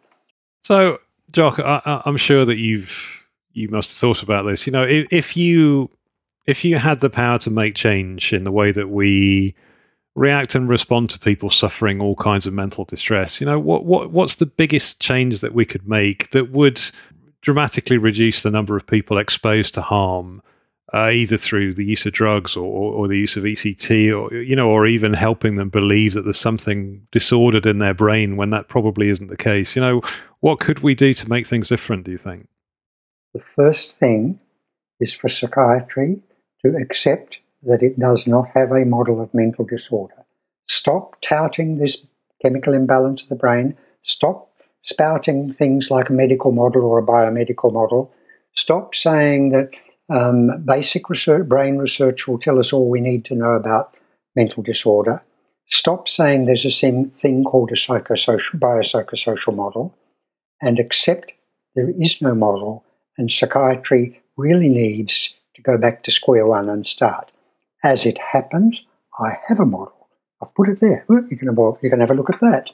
So, 0.63 0.99
Jock, 1.31 1.59
I, 1.59 2.01
am 2.05 2.17
sure 2.17 2.45
that 2.45 2.57
you've 2.57 3.27
you 3.53 3.69
must 3.69 3.91
have 3.91 3.97
thought 3.97 4.23
about 4.23 4.43
this. 4.43 4.65
You 4.65 4.73
know, 4.73 4.83
if, 4.83 5.07
if 5.11 5.37
you 5.37 5.89
if 6.45 6.65
you 6.65 6.77
had 6.77 6.99
the 6.99 7.09
power 7.09 7.37
to 7.39 7.51
make 7.51 7.75
change 7.75 8.33
in 8.33 8.43
the 8.43 8.51
way 8.51 8.71
that 8.71 8.89
we 8.89 9.53
react 10.15 10.55
and 10.55 10.67
respond 10.67 11.09
to 11.11 11.19
people 11.19 11.49
suffering 11.49 12.01
all 12.01 12.15
kinds 12.15 12.47
of 12.47 12.53
mental 12.53 12.85
distress, 12.85 13.39
you 13.39 13.45
know, 13.45 13.59
what 13.59 13.85
what 13.85 14.11
what's 14.11 14.35
the 14.35 14.45
biggest 14.45 14.99
change 14.99 15.41
that 15.41 15.53
we 15.53 15.65
could 15.65 15.87
make 15.87 16.31
that 16.31 16.51
would 16.51 16.81
dramatically 17.41 17.97
reduce 17.97 18.43
the 18.43 18.51
number 18.51 18.75
of 18.75 18.87
people 18.87 19.17
exposed 19.17 19.73
to 19.73 19.81
harm, 19.81 20.41
uh, 20.93 21.09
either 21.09 21.37
through 21.37 21.73
the 21.73 21.85
use 21.85 22.05
of 22.05 22.13
drugs 22.13 22.55
or, 22.55 22.65
or 22.65 23.07
the 23.07 23.17
use 23.17 23.37
of 23.37 23.43
ECT, 23.43 24.13
or 24.15 24.33
you 24.33 24.55
know, 24.55 24.69
or 24.69 24.85
even 24.85 25.13
helping 25.13 25.55
them 25.55 25.69
believe 25.69 26.13
that 26.13 26.23
there's 26.23 26.39
something 26.39 27.07
disordered 27.11 27.65
in 27.65 27.79
their 27.79 27.93
brain 27.93 28.37
when 28.37 28.49
that 28.49 28.67
probably 28.67 29.09
isn't 29.09 29.27
the 29.27 29.37
case. 29.37 29.75
You 29.75 29.81
know, 29.81 30.01
what 30.39 30.59
could 30.59 30.79
we 30.79 30.95
do 30.95 31.13
to 31.13 31.29
make 31.29 31.47
things 31.47 31.69
different? 31.69 32.05
Do 32.05 32.11
you 32.11 32.17
think? 32.17 32.47
The 33.33 33.41
first 33.41 33.97
thing 33.97 34.39
is 34.99 35.13
for 35.13 35.29
psychiatry 35.29 36.21
to 36.65 36.75
accept 36.81 37.39
that 37.63 37.83
it 37.83 37.99
does 37.99 38.27
not 38.27 38.49
have 38.53 38.71
a 38.71 38.85
model 38.85 39.21
of 39.21 39.33
mental 39.33 39.65
disorder. 39.65 40.25
Stop 40.67 41.21
touting 41.21 41.77
this 41.77 42.05
chemical 42.41 42.73
imbalance 42.73 43.23
of 43.23 43.29
the 43.29 43.35
brain. 43.35 43.77
Stop 44.03 44.48
spouting 44.89 45.53
things 45.53 45.91
like 45.91 46.09
a 46.09 46.13
medical 46.13 46.51
model 46.51 46.83
or 46.83 46.99
a 46.99 47.05
biomedical 47.05 47.71
model. 47.71 48.11
Stop 48.55 48.95
saying 48.95 49.51
that 49.51 49.69
um, 50.09 50.49
basic 50.65 51.09
research, 51.09 51.47
brain 51.47 51.77
research 51.77 52.27
will 52.27 52.39
tell 52.39 52.57
us 52.57 52.73
all 52.73 52.89
we 52.89 52.99
need 52.99 53.23
to 53.25 53.35
know 53.35 53.51
about 53.51 53.95
mental 54.35 54.63
disorder. 54.63 55.23
Stop 55.69 56.07
saying 56.07 56.45
there's 56.45 56.65
a 56.65 56.71
thing 56.71 57.43
called 57.43 57.71
a 57.71 57.75
psychosocial, 57.75 58.59
biopsychosocial 58.59 59.55
model 59.55 59.95
and 60.61 60.79
accept 60.79 61.31
there 61.75 61.91
is 61.91 62.21
no 62.21 62.33
model 62.33 62.83
and 63.17 63.31
psychiatry 63.31 64.19
really 64.35 64.69
needs 64.69 65.33
to 65.55 65.61
go 65.61 65.77
back 65.77 66.03
to 66.03 66.11
square 66.11 66.47
one 66.47 66.69
and 66.69 66.87
start. 66.87 67.31
As 67.83 68.05
it 68.05 68.17
happens, 68.31 68.85
I 69.19 69.29
have 69.47 69.59
a 69.59 69.65
model. 69.65 70.09
I've 70.41 70.55
put 70.55 70.69
it 70.69 70.79
there. 70.81 71.05
You 71.09 71.37
can, 71.37 71.55
you 71.81 71.89
can 71.89 71.99
have 71.99 72.09
a 72.09 72.13
look 72.13 72.33
at 72.33 72.39
that. 72.39 72.69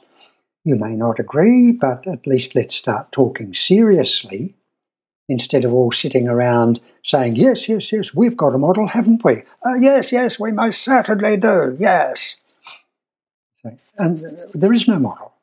You 0.66 0.74
may 0.74 0.96
not 0.96 1.20
agree, 1.20 1.70
but 1.70 2.08
at 2.08 2.26
least 2.26 2.56
let's 2.56 2.74
start 2.74 3.12
talking 3.12 3.54
seriously 3.54 4.56
instead 5.28 5.64
of 5.64 5.72
all 5.72 5.92
sitting 5.92 6.26
around 6.26 6.80
saying, 7.04 7.36
yes, 7.36 7.68
yes, 7.68 7.92
yes, 7.92 8.12
we've 8.12 8.36
got 8.36 8.52
a 8.52 8.58
model, 8.58 8.88
haven't 8.88 9.22
we? 9.22 9.42
Uh, 9.64 9.74
yes, 9.80 10.10
yes, 10.10 10.40
we 10.40 10.50
most 10.50 10.82
certainly 10.82 11.36
do, 11.36 11.76
yes. 11.78 12.34
And 13.96 14.18
there 14.54 14.72
is 14.72 14.88
no 14.88 14.98
model. 14.98 15.34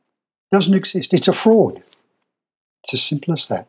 It 0.51 0.57
doesn't 0.57 0.75
exist. 0.75 1.13
It's 1.13 1.29
a 1.29 1.33
fraud. 1.33 1.81
It's 2.83 2.95
as 2.95 3.03
simple 3.03 3.33
as 3.33 3.47
that. 3.47 3.67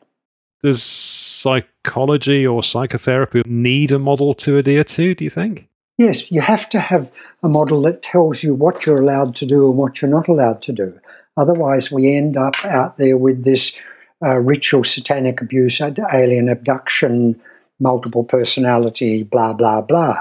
Does 0.61 0.83
psychology 0.83 2.45
or 2.45 2.65
psychotherapy 2.65 3.43
need 3.47 3.93
a 3.93 4.01
model 4.01 4.35
to 4.35 4.59
adhere 4.59 4.83
to, 4.83 5.15
do 5.15 5.23
you 5.23 5.31
think? 5.31 5.69
Yes, 5.99 6.33
you 6.33 6.41
have 6.41 6.69
to 6.71 6.81
have 6.81 7.13
a 7.45 7.49
model 7.49 7.83
that 7.83 8.03
tells 8.03 8.43
you 8.43 8.57
what 8.57 8.85
you're 8.85 9.01
allowed 9.01 9.37
to 9.37 9.47
do 9.47 9.69
and 9.69 9.79
what 9.79 10.03
you're 10.03 10.11
not 10.11 10.27
allowed 10.27 10.61
to 10.63 10.73
do. 10.73 10.95
Otherwise, 11.37 11.91
we 11.91 12.15
end 12.15 12.37
up 12.37 12.55
out 12.65 12.97
there 12.97 13.19
with 13.19 13.45
this 13.45 13.77
uh, 14.25 14.39
ritual 14.39 14.85
satanic 14.85 15.41
abuse, 15.41 15.81
alien 15.81 16.49
abduction, 16.49 17.41
multiple 17.81 18.25
personality, 18.25 19.25
blah 19.25 19.53
blah 19.53 19.81
blah. 19.81 20.17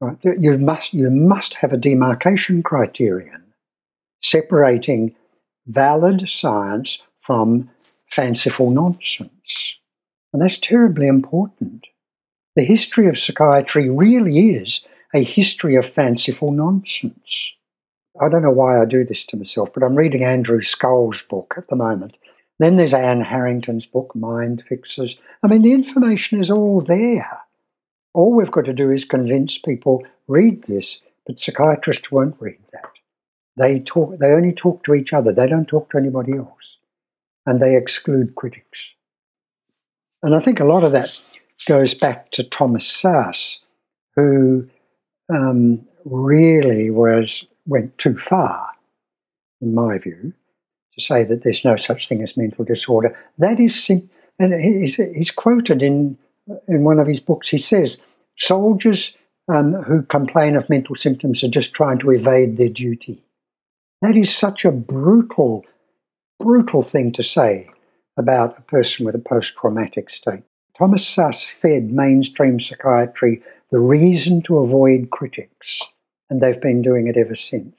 Right? 0.00 0.18
You 0.22 0.58
must 0.58 0.92
you 0.92 1.10
must 1.10 1.54
have 1.54 1.72
a 1.72 1.76
demarcation 1.76 2.62
criterion 2.62 3.44
separating 4.22 5.14
valid 5.66 6.28
science 6.28 7.02
from 7.20 7.70
fanciful 8.10 8.70
nonsense, 8.70 9.30
and 10.32 10.42
that's 10.42 10.58
terribly 10.58 11.06
important. 11.06 11.86
The 12.54 12.64
history 12.64 13.08
of 13.08 13.18
psychiatry 13.18 13.88
really 13.88 14.50
is 14.50 14.86
a 15.14 15.22
history 15.22 15.76
of 15.76 15.92
fanciful 15.92 16.52
nonsense. 16.52 17.52
I 18.20 18.28
don't 18.28 18.42
know 18.42 18.52
why 18.52 18.80
I 18.80 18.84
do 18.84 19.04
this 19.04 19.24
to 19.26 19.36
myself, 19.36 19.70
but 19.72 19.82
I'm 19.82 19.96
reading 19.96 20.24
Andrew 20.24 20.62
Scull's 20.62 21.22
book 21.22 21.54
at 21.56 21.68
the 21.68 21.76
moment. 21.76 22.16
Then 22.58 22.76
there's 22.76 22.94
Anne 22.94 23.22
Harrington's 23.22 23.86
book, 23.86 24.14
Mind 24.14 24.62
Fixers. 24.68 25.18
I 25.42 25.48
mean, 25.48 25.62
the 25.62 25.72
information 25.72 26.38
is 26.38 26.50
all 26.50 26.82
there. 26.82 27.40
All 28.14 28.34
we've 28.34 28.50
got 28.50 28.66
to 28.66 28.74
do 28.74 28.90
is 28.90 29.06
convince 29.06 29.58
people 29.58 30.04
read 30.28 30.64
this, 30.64 31.00
but 31.26 31.40
psychiatrists 31.40 32.12
won't 32.12 32.36
read 32.38 32.58
that. 32.72 32.90
They 33.58 33.80
talk. 33.80 34.18
They 34.18 34.26
only 34.26 34.52
talk 34.52 34.84
to 34.84 34.94
each 34.94 35.12
other. 35.12 35.32
They 35.32 35.46
don't 35.46 35.66
talk 35.66 35.90
to 35.90 35.98
anybody 35.98 36.32
else, 36.36 36.76
and 37.46 37.60
they 37.60 37.76
exclude 37.76 38.34
critics. 38.34 38.92
And 40.22 40.34
I 40.34 40.40
think 40.40 40.60
a 40.60 40.64
lot 40.64 40.84
of 40.84 40.92
that 40.92 41.22
goes 41.66 41.94
back 41.94 42.30
to 42.32 42.44
Thomas 42.44 42.84
Szasz, 42.84 43.58
who 44.16 44.68
um, 45.28 45.86
really 46.04 46.90
was 46.90 47.44
went 47.66 47.96
too 47.98 48.16
far, 48.16 48.72
in 49.60 49.74
my 49.74 49.98
view, 49.98 50.32
to 50.94 51.00
say 51.00 51.24
that 51.24 51.42
there's 51.44 51.64
no 51.64 51.76
such 51.76 52.08
thing 52.08 52.22
as 52.22 52.36
mental 52.36 52.64
disorder. 52.64 53.18
That 53.38 53.60
is, 53.60 53.90
and 54.38 54.54
he's, 54.54 55.30
quoted 55.30 55.82
in 55.82 56.18
in 56.68 56.84
one 56.84 56.98
of 56.98 57.06
his 57.06 57.20
books. 57.20 57.48
He 57.48 57.58
says 57.58 58.02
soldiers 58.38 59.16
um, 59.48 59.72
who 59.72 60.02
complain 60.02 60.56
of 60.56 60.68
mental 60.68 60.96
symptoms 60.96 61.42
are 61.44 61.48
just 61.48 61.72
trying 61.72 61.98
to 62.00 62.10
evade 62.10 62.56
their 62.56 62.68
duty. 62.68 63.22
That 64.02 64.16
is 64.16 64.34
such 64.34 64.64
a 64.64 64.72
brutal, 64.72 65.64
brutal 66.40 66.82
thing 66.82 67.12
to 67.12 67.22
say 67.22 67.68
about 68.18 68.58
a 68.58 68.62
person 68.62 69.06
with 69.06 69.14
a 69.14 69.20
post-traumatic 69.20 70.10
state. 70.10 70.42
Thomas 70.76 71.04
Szasz 71.04 71.48
fed 71.48 71.92
mainstream 71.92 72.58
psychiatry 72.58 73.42
the 73.70 73.80
reason 73.80 74.42
to 74.42 74.58
avoid 74.58 75.10
critics 75.10 75.80
and 76.32 76.40
they've 76.40 76.60
been 76.60 76.80
doing 76.80 77.08
it 77.08 77.16
ever 77.18 77.36
since. 77.36 77.74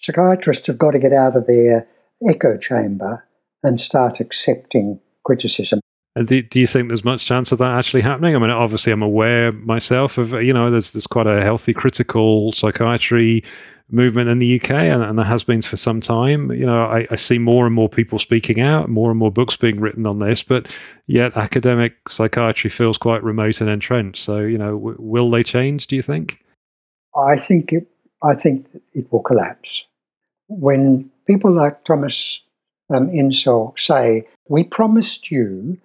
Psychiatrists 0.00 0.66
have 0.68 0.78
got 0.78 0.92
to 0.92 0.98
get 0.98 1.12
out 1.12 1.36
of 1.36 1.46
their 1.46 1.86
echo 2.26 2.56
chamber 2.56 3.28
and 3.62 3.78
start 3.78 4.20
accepting 4.20 4.98
criticism. 5.24 5.80
And 6.16 6.26
do, 6.26 6.40
do 6.40 6.58
you 6.58 6.66
think 6.66 6.88
there's 6.88 7.04
much 7.04 7.26
chance 7.26 7.52
of 7.52 7.58
that 7.58 7.76
actually 7.76 8.00
happening? 8.00 8.34
I 8.34 8.38
mean, 8.38 8.48
obviously, 8.48 8.90
I'm 8.90 9.02
aware 9.02 9.52
myself 9.52 10.16
of 10.16 10.32
you 10.32 10.54
know 10.54 10.70
there's 10.70 10.92
there's 10.92 11.06
quite 11.06 11.26
a 11.26 11.42
healthy 11.42 11.74
critical 11.74 12.52
psychiatry 12.52 13.44
movement 13.90 14.30
in 14.30 14.38
the 14.38 14.60
UK, 14.60 14.70
and, 14.70 15.02
and 15.02 15.18
there 15.18 15.26
has 15.26 15.44
been 15.44 15.60
for 15.60 15.76
some 15.76 16.00
time. 16.00 16.50
You 16.50 16.66
know, 16.66 16.84
I, 16.84 17.06
I, 17.10 17.16
see 17.16 17.38
more 17.38 17.66
and 17.66 17.74
more 17.74 17.88
people 17.88 18.18
speaking 18.18 18.60
out, 18.60 18.88
more 18.88 19.10
and 19.10 19.18
more 19.18 19.30
books 19.30 19.56
being 19.56 19.80
written 19.80 20.06
on 20.06 20.18
this, 20.18 20.42
but 20.42 20.74
yet 21.06 21.36
academic 21.36 22.08
psychiatry 22.08 22.68
feels 22.68 22.98
quite 22.98 23.22
remote 23.22 23.60
and 23.60 23.70
entrenched. 23.70 24.22
So, 24.22 24.40
you 24.40 24.58
know, 24.58 24.72
w- 24.72 24.96
will 24.98 25.30
they 25.30 25.42
change? 25.42 25.86
Do 25.86 25.96
you 25.96 26.02
think? 26.02 26.44
I 27.16 27.36
think 27.36 27.72
it, 27.72 27.86
I 28.22 28.34
think 28.34 28.68
it 28.94 29.10
will 29.12 29.22
collapse. 29.22 29.84
When 30.48 31.10
people 31.26 31.52
like 31.52 31.84
Thomas 31.84 32.40
um, 32.90 33.10
say, 33.76 34.26
"We 34.48 34.64
promised 34.64 35.30
you 35.30 35.78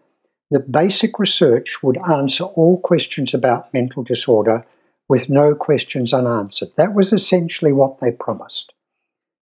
that 0.51 0.71
basic 0.71 1.19
research 1.19 1.81
would 1.83 1.97
answer 2.09 2.45
all 2.45 2.79
questions 2.79 3.33
about 3.33 3.73
mental 3.73 4.03
disorder 4.03 4.65
with 5.09 5.29
no 5.29 5.55
questions 5.55 6.13
unanswered," 6.13 6.71
that 6.77 6.93
was 6.93 7.11
essentially 7.11 7.73
what 7.73 7.99
they 7.99 8.11
promised 8.11 8.73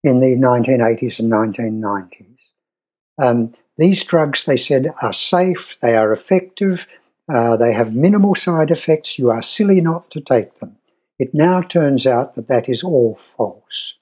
in 0.04 0.20
the 0.20 0.36
1980s 0.36 1.20
and 1.20 1.32
1990s. 1.32 2.38
Um, 3.22 3.54
these 3.78 4.04
drugs, 4.04 4.46
they 4.46 4.58
said, 4.58 4.88
are 5.02 5.14
safe, 5.14 5.78
they 5.82 5.96
are 5.96 6.12
effective, 6.12 6.88
uh, 7.32 7.56
they 7.56 7.74
have 7.74 7.96
minimal 7.96 8.36
side 8.36 8.72
effects. 8.72 9.18
You 9.18 9.30
are 9.30 9.42
silly 9.42 9.80
not 9.80 10.10
to 10.12 10.22
take 10.22 10.58
them. 10.58 10.78
It 11.22 11.36
now 11.36 11.62
turns 11.62 12.08
out 12.08 12.34
that 12.34 12.48
that 12.48 12.68
is 12.68 12.84
all 12.84 13.16
false. 13.16 13.94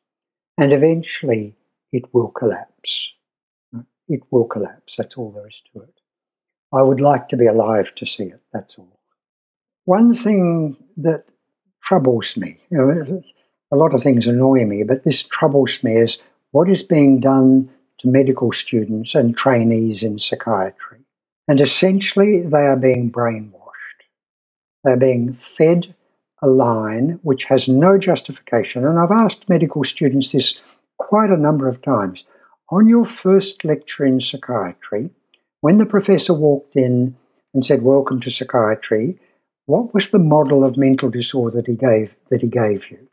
And 0.58 0.72
eventually 0.72 1.58
it 1.92 2.06
will 2.14 2.30
collapse. 2.30 3.10
It 4.08 4.22
will 4.32 4.46
collapse. 4.46 4.96
That's 4.98 5.18
all 5.18 5.32
there 5.32 5.50
is 5.50 5.62
to 5.74 5.82
it. 5.82 6.00
I 6.74 6.82
would 6.82 7.02
like 7.02 7.28
to 7.28 7.36
be 7.36 7.46
alive 7.46 7.94
to 7.96 8.06
see 8.06 8.24
it. 8.24 8.40
That's 8.54 8.80
all. 8.80 9.02
One 9.84 10.14
thing 10.14 10.78
that 10.96 11.26
troubles 11.84 12.38
me, 12.38 12.62
you 12.70 12.78
know, 12.78 13.22
a 13.70 13.76
lot 13.76 13.94
of 13.94 14.02
things 14.02 14.26
annoy 14.26 14.64
me, 14.64 14.84
but 14.84 15.04
this 15.04 15.28
troubles 15.28 15.84
me 15.84 15.98
is 15.98 16.22
what 16.52 16.70
is 16.70 16.84
being 16.84 17.20
done 17.20 17.70
to 17.98 18.08
medical 18.08 18.54
students 18.54 19.14
and 19.14 19.36
trainees 19.36 20.04
in 20.04 20.20
psychiatry. 20.20 21.00
And 21.50 21.60
essentially, 21.60 22.44
they 22.44 22.66
are 22.66 22.80
being 22.80 23.12
brainwashed. 23.12 24.08
They're 24.86 24.96
being 24.96 25.34
fed 25.34 25.96
a 26.42 26.48
line 26.48 27.20
which 27.22 27.46
has 27.46 27.68
no 27.68 27.98
justification. 27.98 28.86
And 28.86 29.00
I've 29.00 29.12
asked 29.12 29.50
medical 29.50 29.84
students 29.84 30.32
this 30.32 30.60
quite 30.98 31.30
a 31.30 31.38
number 31.38 31.68
of 31.68 31.82
times. 31.82 32.26
On 32.72 32.88
your 32.88 33.06
first 33.06 33.66
lecture 33.66 34.06
in 34.06 34.22
psychiatry, 34.22 35.12
when 35.62 35.78
the 35.78 35.86
professor 35.86 36.34
walked 36.34 36.76
in 36.76 37.18
and 37.54 37.66
said, 37.66 37.82
Welcome 37.82 38.22
to 38.22 38.32
psychiatry, 38.32 39.20
what 39.66 39.94
was 39.94 40.10
the 40.10 40.20
model 40.20 40.64
of 40.64 40.78
mental 40.78 41.10
disorder 41.10 41.58
that 41.58 41.68
he 41.68 41.76
gave 41.76 42.16
that 42.30 42.42
he 42.42 42.50
gave 42.50 42.90
you? 42.90 43.08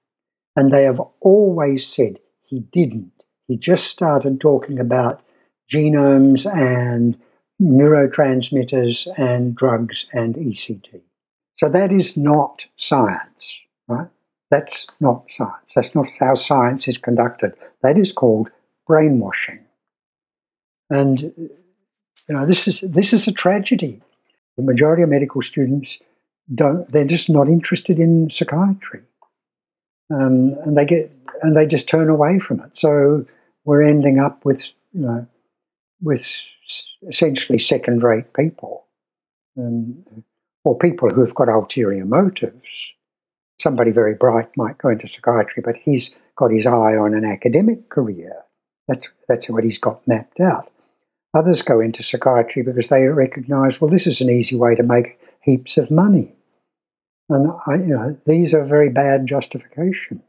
And 0.55 0.73
they 0.73 0.85
have 0.85 1.01
always 1.21 1.87
said 1.87 2.19
he 2.45 2.61
didn't. 2.61 3.13
He 3.47 3.57
just 3.57 3.87
started 3.87 4.41
talking 4.41 4.79
about 4.79 5.23
genomes 5.71 6.47
and 6.51 7.19
neurotransmitters 7.61 9.09
and 9.19 9.55
drugs 9.55 10.07
and 10.13 10.35
ECT. 10.35 11.03
So 11.57 11.69
that 11.71 11.91
is 11.91 12.17
not 12.17 12.67
science, 12.77 13.61
right? 13.89 14.09
That's 14.51 14.89
not 15.01 15.25
science. 15.31 15.73
That's 15.75 15.95
not 15.95 16.07
how 16.21 16.35
science 16.35 16.87
is 16.87 16.99
conducted. 16.99 17.53
That 17.83 17.97
is 17.97 18.13
called 18.13 18.51
brainwashing. 18.87 19.65
And 20.91 21.21
you 21.21 22.35
know, 22.35 22.47
this 22.47 22.69
is 22.69 22.81
this 22.83 23.13
is 23.13 23.27
a 23.27 23.33
tragedy. 23.33 24.03
The 24.57 24.63
majority 24.63 25.03
of 25.03 25.09
medical 25.09 25.43
students 25.43 26.01
don't. 26.55 26.87
They're 26.89 27.07
just 27.07 27.29
not 27.29 27.49
interested 27.49 27.99
in 27.99 28.31
psychiatry, 28.31 29.03
um, 30.11 30.55
and 30.65 30.77
they 30.77 30.87
get 30.87 31.11
and 31.43 31.57
they 31.57 31.67
just 31.67 31.89
turn 31.89 32.09
away 32.09 32.39
from 32.39 32.61
it. 32.61 32.71
So 32.75 33.27
we're 33.65 33.83
ending 33.83 34.19
up 34.19 34.45
with 34.45 34.73
you 34.93 35.01
know 35.07 35.27
with 36.01 36.31
essentially 37.09 37.59
second-rate 37.59 38.33
people. 38.35 38.85
Um, 39.59 40.05
or 40.67 40.77
people 40.77 41.09
who 41.09 41.25
have 41.25 41.35
got 41.37 41.49
ulterior 41.49 42.05
motives. 42.05 42.67
Somebody 43.61 43.93
very 43.93 44.17
bright 44.17 44.49
might 44.57 44.79
go 44.79 44.89
into 44.89 45.07
psychiatry, 45.07 45.63
but 45.65 45.77
he's 45.77 46.17
got 46.37 46.51
his 46.51 46.67
eye 46.67 46.97
on 46.99 47.15
an 47.15 47.25
academic 47.25 47.89
career. 47.89 48.43
That's, 48.89 49.09
that's 49.29 49.49
what 49.49 49.63
he's 49.63 49.79
got 49.79 50.07
mapped 50.09 50.41
out. 50.41 50.73
Others 51.35 51.63
go 51.63 51.81
into 51.81 52.03
psychiatry 52.03 52.65
because 52.65 52.89
they 52.89 53.05
recognise, 53.07 53.81
well, 53.81 53.91
this 53.91 54.09
is 54.09 54.21
an 54.21 54.29
easy 54.29 54.57
way 54.57 54.75
to 54.75 54.83
make 54.83 55.21
heaps 55.41 55.79
of 55.79 55.89
money. 55.89 56.37
And 57.29 57.47
I, 57.69 57.77
you 57.77 57.95
know, 57.95 58.17
these 58.27 58.53
are 58.53 58.65
very 58.65 58.91
bad 58.91 59.27
justifications. 59.27 60.23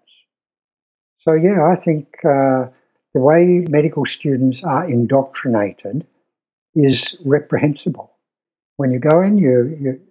So 1.22 1.34
yeah, 1.34 1.68
I 1.72 1.76
think 1.84 2.10
uh, 2.24 2.70
the 3.16 3.22
way 3.22 3.66
medical 3.68 4.06
students 4.06 4.64
are 4.64 4.88
indoctrinated 4.88 6.06
is 6.76 7.18
reprehensible. 7.26 8.12
When 8.76 8.92
you 8.92 9.00
go 9.00 9.22
in, 9.24 9.40
you, 9.40 9.76
you 9.82 10.02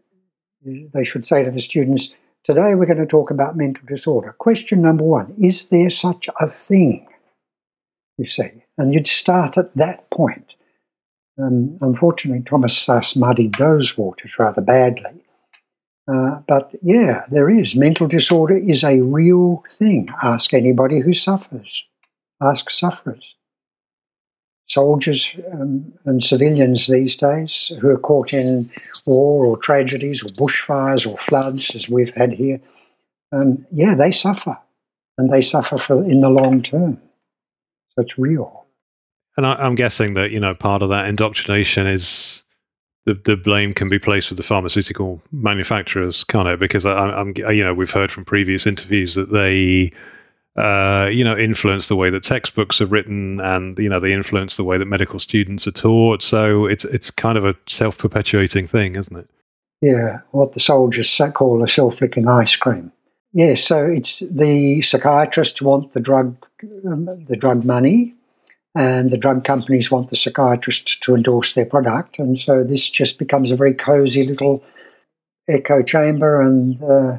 they 0.93 1.05
should 1.05 1.27
say 1.27 1.45
to 1.45 1.51
the 1.51 1.63
students, 1.63 2.13
Today 2.45 2.77
we're 2.77 2.87
going 2.87 2.99
to 2.99 3.07
talk 3.07 3.33
about 3.33 3.57
mental 3.57 3.85
disorder. 3.89 4.33
Question 4.39 4.81
number 4.81 5.03
one 5.03 5.35
Is 5.39 5.69
there 5.69 5.91
such 5.91 6.29
a 6.41 6.47
thing? 6.47 7.09
You 8.19 8.29
see, 8.29 8.63
and 8.79 8.95
you'd 8.95 9.09
start 9.09 9.59
at 9.59 9.75
that 9.75 10.09
point. 10.11 10.55
Um, 11.39 11.77
unfortunately, 11.81 12.45
Thomas 12.49 12.75
Szasz 12.75 13.17
muddied 13.17 13.57
those 13.57 13.99
waters 13.99 14.39
rather 14.39 14.63
badly. 14.63 15.23
Uh, 16.09 16.41
but 16.47 16.71
yeah, 16.83 17.25
there 17.31 17.51
is. 17.51 17.75
Mental 17.75 18.07
disorder 18.07 18.57
is 18.57 18.85
a 18.85 19.01
real 19.01 19.65
thing. 19.77 20.09
Ask 20.23 20.55
anybody 20.55 21.01
who 21.01 21.15
suffers. 21.15 21.83
Ask 22.41 22.71
sufferers. 22.71 23.36
Soldiers 24.67 25.35
um, 25.53 25.93
and 26.05 26.25
civilians 26.25 26.87
these 26.87 27.17
days 27.17 27.73
who 27.81 27.89
are 27.89 27.99
caught 27.99 28.33
in 28.33 28.67
war 29.07 29.47
or 29.47 29.57
tragedies 29.57 30.23
or 30.23 30.27
bushfires 30.31 31.07
or 31.07 31.17
floods, 31.19 31.75
as 31.75 31.89
we've 31.89 32.15
had 32.15 32.33
here, 32.33 32.61
um, 33.33 33.65
yeah, 33.73 33.95
they 33.95 34.13
suffer. 34.13 34.59
And 35.19 35.33
they 35.33 35.41
suffer 35.41 35.79
for, 35.79 36.05
in 36.05 36.21
the 36.21 36.29
long 36.29 36.63
term. 36.63 37.01
So 37.91 38.03
it's 38.03 38.19
real. 38.19 38.67
And 39.37 39.47
I, 39.47 39.67
am 39.67 39.75
guessing 39.75 40.15
that, 40.15 40.31
you 40.31 40.41
know, 40.41 40.55
part 40.55 40.83
of 40.83 40.91
that 40.91 41.07
indoctrination 41.09 41.87
is 41.87 42.45
the, 43.07 43.15
the 43.15 43.37
blame 43.37 43.73
can 43.73 43.89
be 43.89 43.99
placed 43.99 44.31
with 44.31 44.37
the 44.37 44.43
pharmaceutical 44.43 45.23
manufacturers, 45.33 46.25
can't 46.25 46.49
it? 46.49 46.61
Because 46.61 46.85
I, 46.85 47.19
am 47.19 47.35
you 47.37 47.65
know, 47.65 47.73
we've 47.73 47.91
heard 47.91 48.11
from 48.11 48.25
previous 48.25 48.67
interviews 48.67 49.15
that 49.15 49.33
they 49.33 49.93
uh, 50.57 51.11
you 51.13 51.23
know, 51.23 51.37
influence 51.37 51.89
the 51.89 51.97
way 51.97 52.09
that 52.09 52.23
textbooks 52.23 52.81
are 52.81 52.87
written, 52.87 53.41
and 53.41 53.79
you 53.79 53.89
know, 53.89 54.01
they 54.01 54.13
influence 54.13 54.57
the 54.57 54.65
way 54.65 54.79
that 54.79 54.87
medical 54.87 55.21
students 55.21 55.67
are 55.67 55.73
taught. 55.73 56.23
So 56.23 56.67
it's 56.67 56.85
it's 56.87 57.11
kind 57.11 57.37
of 57.37 57.45
a 57.45 57.55
self 57.67 57.99
perpetuating 57.99 58.67
thing, 58.67 58.97
isn't 58.97 59.17
it? 59.17 59.29
Yeah, 59.83 60.21
what 60.31 60.55
the 60.55 60.61
soldiers 60.61 61.21
call 61.35 61.63
a 61.63 61.69
self 61.69 62.01
licking 62.01 62.27
ice 62.27 62.57
cream. 62.57 62.93
Yeah, 63.33 63.57
so 63.57 63.85
it's 63.85 64.21
the 64.21 64.81
psychiatrists 64.81 65.61
want 65.61 65.93
the 65.93 66.01
drug, 66.01 66.37
um, 66.87 67.05
the 67.27 67.37
drug 67.37 67.65
money, 67.65 68.15
and 68.75 69.11
the 69.11 69.19
drug 69.19 69.45
companies 69.45 69.91
want 69.91 70.09
the 70.09 70.17
psychiatrists 70.17 70.99
to 71.01 71.15
endorse 71.15 71.53
their 71.53 71.67
product, 71.67 72.19
and 72.19 72.41
so 72.41 72.65
this 72.65 72.89
just 72.89 73.19
becomes 73.19 73.51
a 73.51 73.57
very 73.57 73.75
cozy 73.75 74.25
little 74.25 74.65
echo 75.51 75.83
chamber, 75.83 76.41
and 76.41 76.83
uh, 76.83 77.19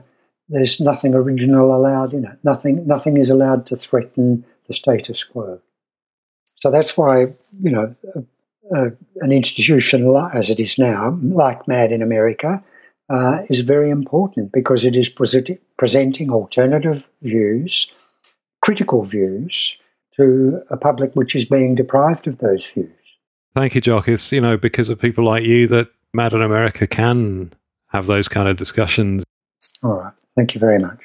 there's 0.50 0.80
nothing 0.80 1.14
original 1.14 1.76
allowed 1.76 2.14
in 2.14 2.26
it. 2.26 2.38
Nothing, 2.44 2.88
nothing 2.88 3.18
is 3.18 3.30
allowed 3.30 3.66
to 3.68 3.76
threaten 3.76 4.46
the 4.68 4.74
status 4.74 5.24
quo. 5.24 5.62
So 6.60 6.72
that's 6.72 6.98
why, 6.98 7.26
you 7.62 7.72
know, 7.72 7.96
uh, 8.76 8.90
an 9.22 9.32
institution 9.32 10.14
as 10.34 10.50
it 10.50 10.60
is 10.60 10.78
now, 10.78 11.18
like 11.22 11.68
MAD 11.68 11.92
in 11.92 12.02
America, 12.02 12.64
uh, 13.10 13.38
is 13.50 13.62
very 13.62 13.90
important 13.90 14.52
because 14.52 14.84
it 14.84 14.96
is 14.96 15.10
present- 15.10 15.62
presenting 15.78 16.32
alternative 16.32 17.08
views, 17.22 17.92
critical 18.62 19.04
views, 19.04 19.78
to 20.18 20.62
a 20.70 20.78
public 20.78 21.14
which 21.14 21.36
is 21.36 21.46
being 21.46 21.76
deprived 21.76 22.28
of 22.28 22.40
those 22.40 22.66
views. 22.74 22.90
Thank 23.56 23.76
you, 23.76 23.82
Jock. 23.82 24.08
It's, 24.08 24.32
you 24.32 24.42
know, 24.42 24.58
because 24.58 24.90
of 24.90 25.00
people 25.00 25.24
like 25.24 25.44
you 25.44 25.68
that 25.68 25.88
MAD 26.14 26.34
in 26.34 26.42
America 26.42 26.88
can 26.88 27.54
have 27.88 28.08
those 28.08 28.28
kind 28.28 28.50
of 28.50 28.58
discussions. 28.58 29.24
All 29.84 29.94
right. 29.94 30.14
Thank 30.38 30.54
you 30.54 30.60
very 30.60 30.80
much. 30.80 31.00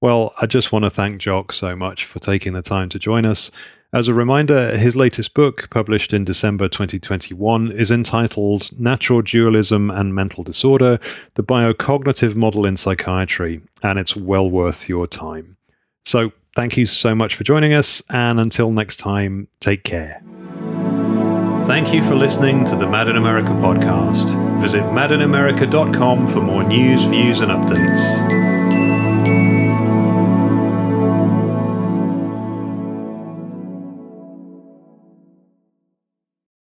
Well, 0.00 0.34
I 0.38 0.46
just 0.46 0.70
want 0.70 0.84
to 0.84 0.90
thank 0.90 1.18
Jock 1.18 1.50
so 1.50 1.74
much 1.74 2.04
for 2.04 2.20
taking 2.20 2.52
the 2.52 2.62
time 2.62 2.90
to 2.90 2.98
join 2.98 3.24
us. 3.24 3.50
As 3.94 4.06
a 4.08 4.14
reminder, 4.14 4.76
his 4.76 4.96
latest 4.96 5.34
book, 5.34 5.70
published 5.70 6.12
in 6.12 6.24
December 6.24 6.68
2021, 6.68 7.72
is 7.72 7.90
entitled 7.90 8.70
Natural 8.78 9.22
Dualism 9.22 9.90
and 9.90 10.14
Mental 10.14 10.44
Disorder 10.44 10.98
The 11.34 11.42
Biocognitive 11.42 12.36
Model 12.36 12.66
in 12.66 12.76
Psychiatry, 12.76 13.62
and 13.82 13.98
it's 13.98 14.14
well 14.14 14.50
worth 14.50 14.88
your 14.88 15.06
time. 15.06 15.56
So, 16.04 16.32
thank 16.54 16.76
you 16.76 16.84
so 16.84 17.14
much 17.14 17.34
for 17.34 17.44
joining 17.44 17.72
us, 17.72 18.02
and 18.10 18.38
until 18.38 18.72
next 18.72 18.96
time, 18.96 19.48
take 19.60 19.84
care. 19.84 20.20
Thank 21.66 21.94
you 21.94 22.04
for 22.06 22.14
listening 22.14 22.66
to 22.66 22.76
the 22.76 22.86
Mad 22.86 23.08
in 23.08 23.16
America 23.16 23.52
podcast. 23.52 24.60
Visit 24.60 24.82
madinamerica.com 24.82 26.26
for 26.26 26.42
more 26.42 26.62
news, 26.62 27.04
views, 27.04 27.40
and 27.40 27.50
updates. 27.50 28.43